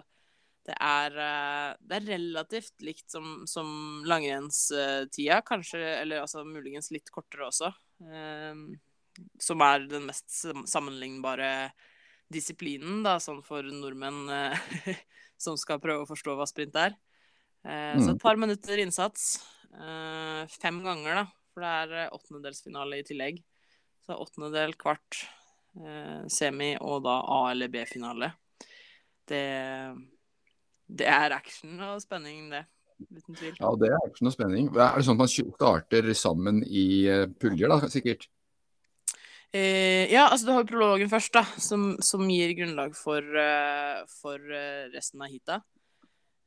[0.68, 3.68] det er, eh, det er relativt likt som, som
[4.06, 7.72] langrennstida, kanskje, eller altså muligens litt kortere også.
[8.06, 8.60] Eh,
[9.42, 10.30] som er den mest
[10.70, 11.72] sammenlignbare
[12.32, 14.94] disiplinen, da, sånn for nordmenn eh,
[15.42, 16.94] som skal prøve å forstå hva sprint er.
[17.66, 18.04] Eh, mm.
[18.06, 19.34] Så et par minutter innsats.
[19.72, 23.38] Fem ganger, da, for det er åttendedelsfinale i tillegg.
[24.04, 25.22] Så åttendedel, kvart,
[26.28, 28.28] semi og da A- eller B-finale.
[29.30, 29.40] Det
[30.98, 32.64] det er action og spenning, det.
[33.02, 33.56] Uten tvil.
[33.58, 34.68] Ja, det er action og spenning.
[34.76, 38.28] Er det sånn at man starter sammen i eh, puljer, da, sikkert?
[39.52, 44.40] Eh, ja, altså du har prologen først, da, som, som gir grunnlag for, uh, for
[44.40, 45.58] uh, resten av heata.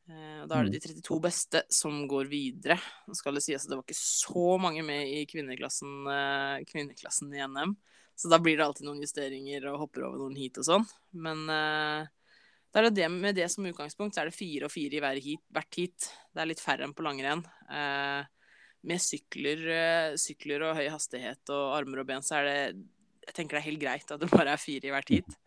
[0.10, 1.22] Uh, da er det de 32 mm.
[1.22, 2.80] beste som går videre.
[3.06, 6.10] Nå skal det sies at det var ikke så mange med i kvinneklassen,
[6.72, 7.78] kvinneklassen i NM.
[8.18, 10.86] Så da blir det alltid noen justeringer og hopper over noen heat og sånn.
[11.20, 11.46] Men
[12.76, 15.22] da er det, det med det som utgangspunkt, så er det fire og fire i
[15.24, 16.08] heat, hvert heat.
[16.36, 17.46] Det er litt færre enn på langrenn.
[17.72, 18.28] Eh,
[18.84, 22.60] med sykler, eh, sykler, og høy hastighet og armer og ben, så er det
[23.26, 25.38] Jeg tenker det er helt greit at det bare er fire i hvert heat.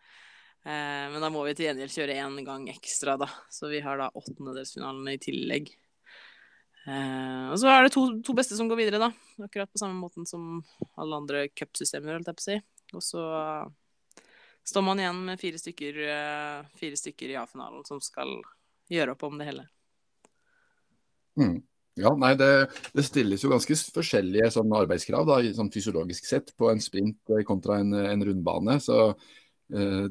[0.64, 3.28] Eh, men da må vi til gjengjeld kjøre én gang ekstra, da.
[3.52, 5.68] Så vi har da åttendedelsfinalene i tillegg.
[6.88, 9.12] Eh, og så er det to, to, beste som går videre, da.
[9.44, 10.64] Akkurat på samme måten som
[10.96, 12.58] alle andre cupsystemer, holdt jeg på å si.
[12.96, 13.22] Og så
[14.68, 18.38] står man igjen med fire stykker, eh, fire stykker i A-finalen som skal
[18.92, 19.66] gjøre opp om det hele.
[21.38, 21.58] Mm.
[21.98, 26.70] Ja, nei, det, det, stilles jo ganske forskjellige sånn, arbeidskrav da, sånn fysiologisk sett på
[26.70, 28.78] en sprint eh, kontra en, en rundbane.
[28.82, 30.06] Så eh,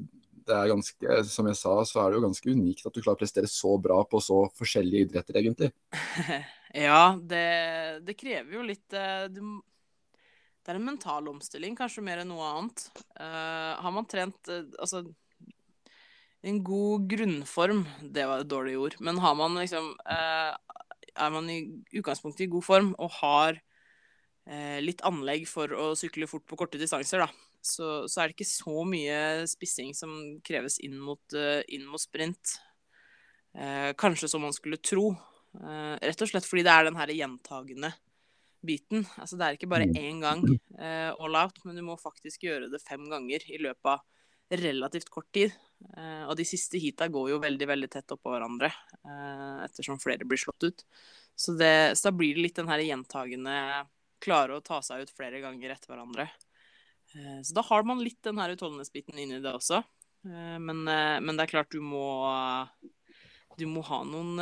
[0.48, 3.18] det er ganske, som jeg sa, så er det jo ganske unikt at du klarer
[3.18, 5.72] å prestere så bra på så forskjellige idretter, egentlig.
[6.88, 7.48] ja, det,
[8.08, 9.42] det krever jo litt eh, du,
[10.68, 12.82] Det er en mental omstilling, kanskje mer enn noe annet.
[13.16, 15.00] Uh, har man trent uh, Altså
[16.44, 20.52] en god grunnform, det var et dårlig ord, men har man liksom uh,
[21.16, 21.62] er man i
[21.96, 23.62] utgangspunktet i god form og har
[24.80, 27.26] litt anlegg for å sykle fort på korte distanser, da,
[27.60, 29.18] så, så, er det ikke så mye
[29.52, 30.14] spissing som
[30.48, 31.36] kreves inn mot,
[31.68, 32.54] inn mot sprint.
[34.00, 35.10] Kanskje som man skulle tro.
[35.52, 37.92] Rett og slett fordi det er den her gjentagende
[38.68, 39.06] biten.
[39.18, 39.98] Altså det er ikke bare mm.
[39.98, 43.92] én gang uh, all out, men du må faktisk gjøre det fem ganger i løpet
[43.96, 44.04] av
[44.62, 45.54] relativt kort tid.
[45.98, 48.72] Uh, og de siste heata går jo veldig veldig tett oppå hverandre,
[49.04, 50.86] uh, ettersom flere blir slått ut.
[51.38, 53.58] Så, det, så, da blir det litt den her gjentagende
[54.24, 56.32] klare å ta seg ut flere ganger etter hverandre.
[57.46, 59.80] Så da har man litt den her utholdenhetsbiten inni det også.
[60.26, 62.02] Men, men, det er klart du må
[63.56, 64.42] Du må ha noen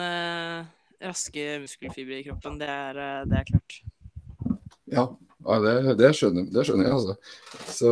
[1.03, 2.57] raske muskelfibre i kroppen.
[2.63, 3.77] Det er, det er klart.
[4.91, 5.09] Ja,
[5.45, 7.15] ja det, det, skjønner, det, skjønner, jeg, altså.
[7.73, 7.91] Så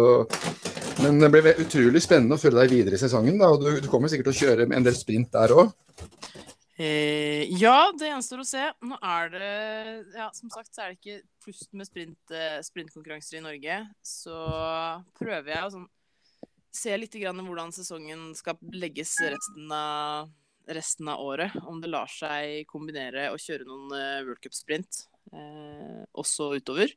[1.01, 3.39] men det blir utrolig spennende å følge deg videre i sesongen.
[3.41, 5.73] da, og Du, du kommer sikkert til å kjøre en del sprint der òg?
[6.77, 8.67] Eh, ja, det gjenstår å se.
[8.85, 9.49] Nå er det
[10.15, 13.79] ja, Som sagt så er det ikke flust med sprint, eh, sprintkonkurranser i Norge.
[14.05, 14.37] Så
[15.19, 15.89] prøver jeg å sånn,
[16.73, 20.31] se litt grann hvordan sesongen skal legges resten av,
[20.69, 21.57] resten av året.
[21.69, 26.91] Om det lar seg kombinere å kjøre noen uh, World Cup-sprint eh, også utover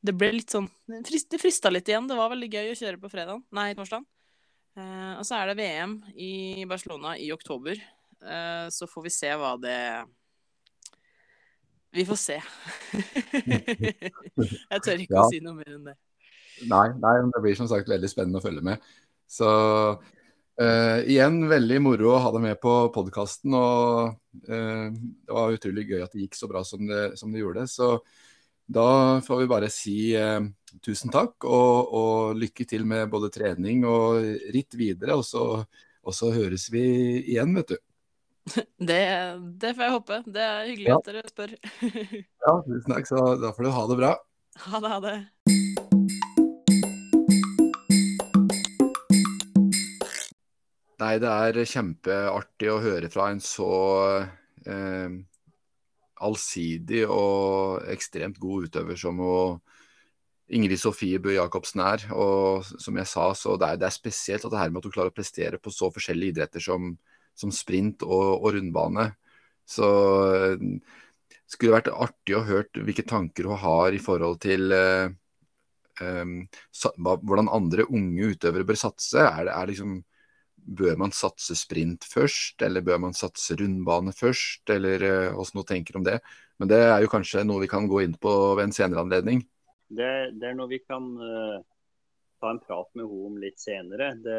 [0.00, 2.08] det ble litt sånn Det frista litt igjen.
[2.08, 3.42] Det var veldig gøy å kjøre på fredag.
[3.56, 4.06] Nei, torsdag.
[4.78, 7.80] Eh, og så er det VM i Barcelona i oktober.
[8.20, 9.80] Eh, så får vi se hva det
[11.96, 12.38] Vi får se.
[14.70, 15.26] jeg tør ikke ja.
[15.26, 15.96] å si noe mer enn det.
[16.70, 18.90] Nei, nei, det blir som sagt veldig spennende å følge med.
[19.30, 19.48] Så
[20.60, 23.54] uh, igjen, veldig moro å ha deg med på podkasten.
[23.56, 24.14] Og
[24.48, 27.66] uh, det var utrolig gøy at det gikk så bra som det, som det gjorde.
[27.70, 27.96] Så
[28.70, 30.44] da får vi bare si uh,
[30.84, 34.20] tusen takk og, og, lykke til med både trening og
[34.54, 35.18] ritt videre.
[35.18, 35.46] Og så,
[36.00, 36.84] og så høres vi
[37.24, 37.78] igjen, vet du.
[38.90, 39.02] Det,
[39.60, 40.22] det, får jeg håpe.
[40.26, 40.96] Det er hyggelig ja.
[40.96, 41.56] at dere spør.
[42.46, 43.10] ja, tusen takk.
[43.10, 44.14] Så da får du ha det bra.
[44.66, 45.18] Ha det, ha det.
[51.00, 53.68] Nei, det er kjempeartig å høre fra en så
[54.68, 55.14] eh,
[56.20, 59.22] allsidig og ekstremt god utøver som
[60.50, 62.04] Ingrid Sofie Bø Jacobsen er.
[62.12, 64.90] Og som jeg sa, så det er, det er spesielt at det her med at
[64.90, 66.92] hun klarer å prestere på så forskjellige idretter som,
[67.38, 69.08] som sprint og, og, rundbane.
[69.64, 69.88] Så
[70.60, 75.08] det skulle vært artig å høre hvilke tanker hun har i forhold til eh,
[76.02, 76.36] um,
[77.00, 79.22] hvordan andre unge utøvere bør satse.
[79.22, 80.00] Er det, er liksom
[80.60, 85.66] Bør man satse sprint først, eller bør man satse rundbane først, eller uh, hvordan du
[85.68, 86.18] tenker om det.
[86.60, 89.42] Men det er jo kanskje noe vi kan gå inn på ved en senere anledning.
[89.88, 91.58] Det, det er noe vi kan uh,
[92.40, 94.12] ta en prat med henne om litt senere.
[94.24, 94.36] Det,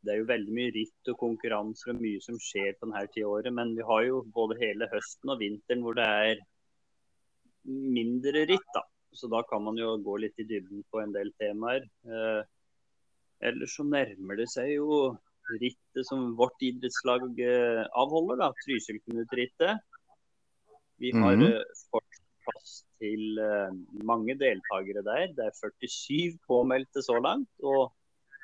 [0.00, 3.28] det, er jo veldig mye ritt og konkurranser og mye som skjer på denne tida
[3.28, 3.52] året.
[3.56, 6.40] Men vi har jo både hele høsten og vinteren hvor det er
[7.66, 8.70] mindre ritt.
[8.74, 8.84] da.
[9.12, 11.86] Så da kan man jo gå litt i dybden på en del temaer.
[12.06, 12.42] Uh,
[13.42, 15.00] ellers så nærmer det seg jo
[15.58, 19.80] rittet som vårt idrettslag eh, avholder, da, Trysil-Knut-rittet.
[21.00, 21.62] Vi har mm -hmm.
[21.90, 23.70] fått plass til eh,
[24.04, 25.32] mange deltakere der.
[25.36, 27.50] Det er 47 påmeldte så langt.
[27.62, 27.92] og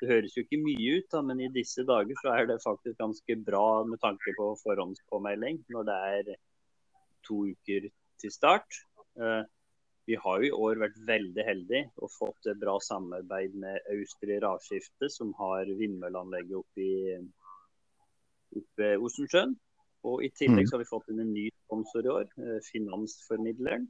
[0.00, 2.98] det høres jo ikke mye ut, da, men i disse dager så er det faktisk
[2.98, 6.34] ganske bra med tanke på forhåndspåmelding når det er
[7.28, 7.88] to uker
[8.20, 8.68] til start.
[10.06, 14.36] Vi har jo i år vært veldig heldige og fått et bra samarbeid med Austri
[14.42, 16.98] Ravskifte, som har vindmølleanlegget oppe i
[18.60, 19.56] oppe Osensjøen.
[20.06, 20.68] Og I tillegg mm.
[20.70, 23.88] så har vi fått inn en ny sponsor i år, eh, Finansformidleren.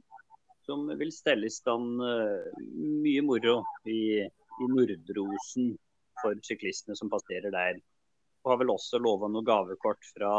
[0.65, 2.63] Som vil stelle i stand eh,
[3.05, 5.75] mye moro i, i Nordrosen
[6.23, 7.77] for syklistene som passerer der.
[8.41, 10.31] Og har vel også lova noe gavekort fra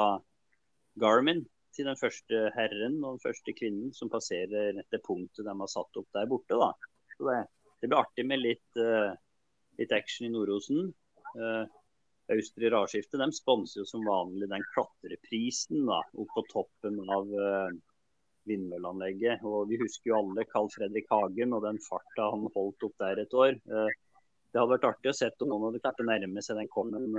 [0.98, 1.46] Garmin
[1.78, 6.00] til den første herren og den første kvinnen som passerer det punktet de har satt
[6.00, 6.58] opp der borte.
[7.18, 7.40] Det,
[7.80, 9.14] det blir artig med litt, uh,
[9.78, 10.90] litt action i Norosen.
[11.38, 11.64] Uh,
[12.34, 17.70] Austri Radskifte de sponser jo som vanlig den klatreprisen da, opp på toppen av uh,
[18.50, 19.46] vindmølleanlegget.
[19.46, 23.22] Og vi husker jo alle Carl Fredrik Hagen og den farta han holdt opp der
[23.24, 23.56] et år.
[23.70, 23.88] Uh,
[24.48, 27.10] det hadde vært artig å se om noen hadde klart å nærme seg den kommen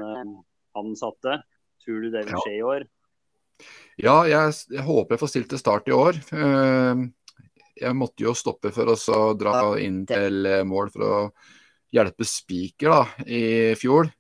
[0.76, 1.40] han satte.
[1.84, 2.86] Tror du det vil skje i år?
[4.00, 6.20] Ja, jeg, jeg håper jeg får stilt til start i år.
[6.32, 7.02] Eh,
[7.80, 11.16] jeg måtte jo stoppe for å dra inn til eh, mål for å
[11.96, 13.44] hjelpe Spiker da, i
[13.80, 14.12] fjor.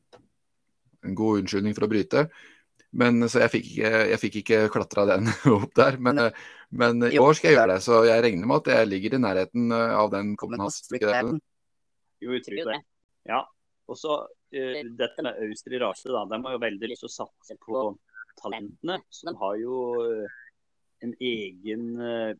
[1.06, 2.26] En god unnskyldning for å bryte.
[2.99, 5.30] Men, så jeg fikk ikke, jeg fikk ikke klatra den
[5.60, 5.99] opp der.
[6.02, 6.26] Men,
[6.70, 9.22] men i år skal jeg gjøre det, så jeg regner med at jeg ligger i
[9.28, 10.82] nærheten eh, av den koppen hans.
[12.20, 12.82] Jo, jeg tror det.
[13.30, 13.45] Ja.
[13.90, 16.26] Og så uh, dette med Austri Rase, da.
[16.30, 17.86] De har jo veldig lyst til å satse på
[18.41, 18.99] talentene.
[19.14, 20.40] Så de har jo uh,
[21.06, 22.32] en egen uh,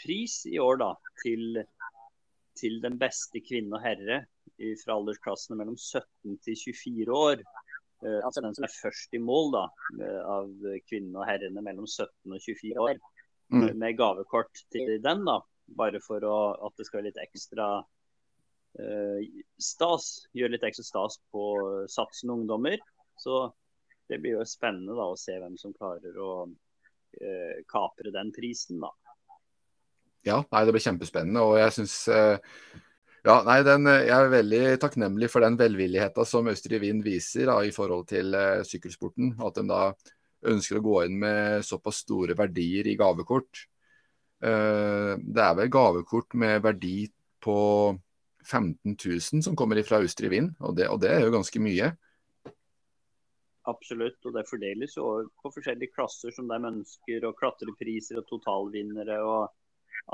[0.00, 0.90] pris i år da,
[1.22, 1.62] til,
[2.58, 4.24] til den beste kvinne og herre
[4.82, 7.42] fra aldersklassene mellom 17 til 24 år.
[8.00, 9.62] Altså den som er først i mål da,
[10.28, 10.50] av
[10.88, 13.00] kvinnene og herrene mellom 17 og 24 år.
[13.50, 13.78] Mm.
[13.80, 15.38] Med gavekort til den, da.
[15.78, 16.36] Bare for å,
[16.66, 19.18] at det skal være litt ekstra uh,
[19.62, 20.10] stas.
[20.36, 21.44] Gjøre litt ekstra stas på
[21.90, 22.78] satsende ungdommer.
[23.20, 23.46] Så
[24.10, 28.82] det blir jo spennende da, å se hvem som klarer å uh, kapre den prisen,
[28.82, 28.92] da.
[30.26, 31.42] Ja, nei, det blir kjempespennende.
[31.48, 31.94] Og jeg syns
[33.24, 37.58] ja, nei, den, Jeg er veldig takknemlig for den velvilligheta som Østre Vind viser da,
[37.64, 39.34] i forhold til uh, sykkelsporten.
[39.44, 39.82] At de da
[40.50, 43.66] ønsker å gå inn med såpass store verdier i gavekort.
[44.40, 47.10] Uh, det er vel gavekort med verdi
[47.44, 47.58] på
[48.46, 51.92] 15 000 som kommer fra Østre Vind, og det, og det er jo ganske mye.
[53.68, 55.06] Absolutt, og det fordeles jo
[55.42, 59.18] på forskjellige klasser som de ønsker, og klatrepriser og totalvinnere.
[59.20, 59.50] og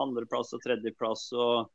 [0.03, 1.29] andreplass og tredjeplass.
[1.33, 1.69] og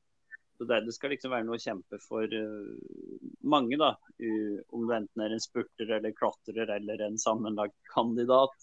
[0.58, 3.96] så det, det, skal liksom være noe å kjempe for uh, mange, da.
[4.22, 8.54] Uh, om det enten er en spurter eller klatrer eller en sammenlagt kandidat.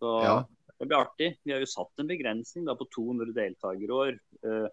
[0.00, 0.34] Så ja.
[0.74, 1.28] det blir artig.
[1.44, 4.18] Vi har jo satt en begrensning da, på 200 deltakerår.
[4.42, 4.66] Uh,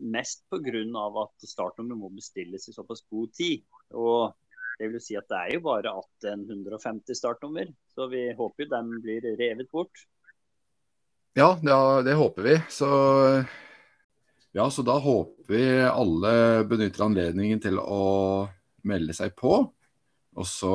[0.00, 0.84] mest pga.
[1.22, 3.64] at startnummeret må bestilles i såpass god tid.
[3.96, 4.34] Og
[4.80, 7.68] det vil si at det er jo bare 1850 startnummer.
[7.92, 10.06] Så vi håper jo de blir revet bort.
[11.36, 12.54] Ja, ja, det håper vi.
[12.72, 12.88] Så
[14.56, 16.32] ja, så da håper vi alle
[16.66, 18.48] benytter anledningen til å
[18.88, 19.60] melde seg på.
[20.40, 20.74] Og så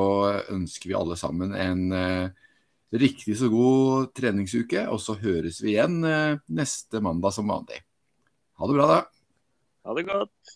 [0.54, 2.46] ønsker vi alle sammen en eh,
[2.96, 4.86] riktig så god treningsuke.
[4.92, 7.82] Og så høres vi igjen eh, neste mandag som vanlig.
[8.56, 9.02] Ha det bra, da.
[9.84, 10.55] Ha det godt.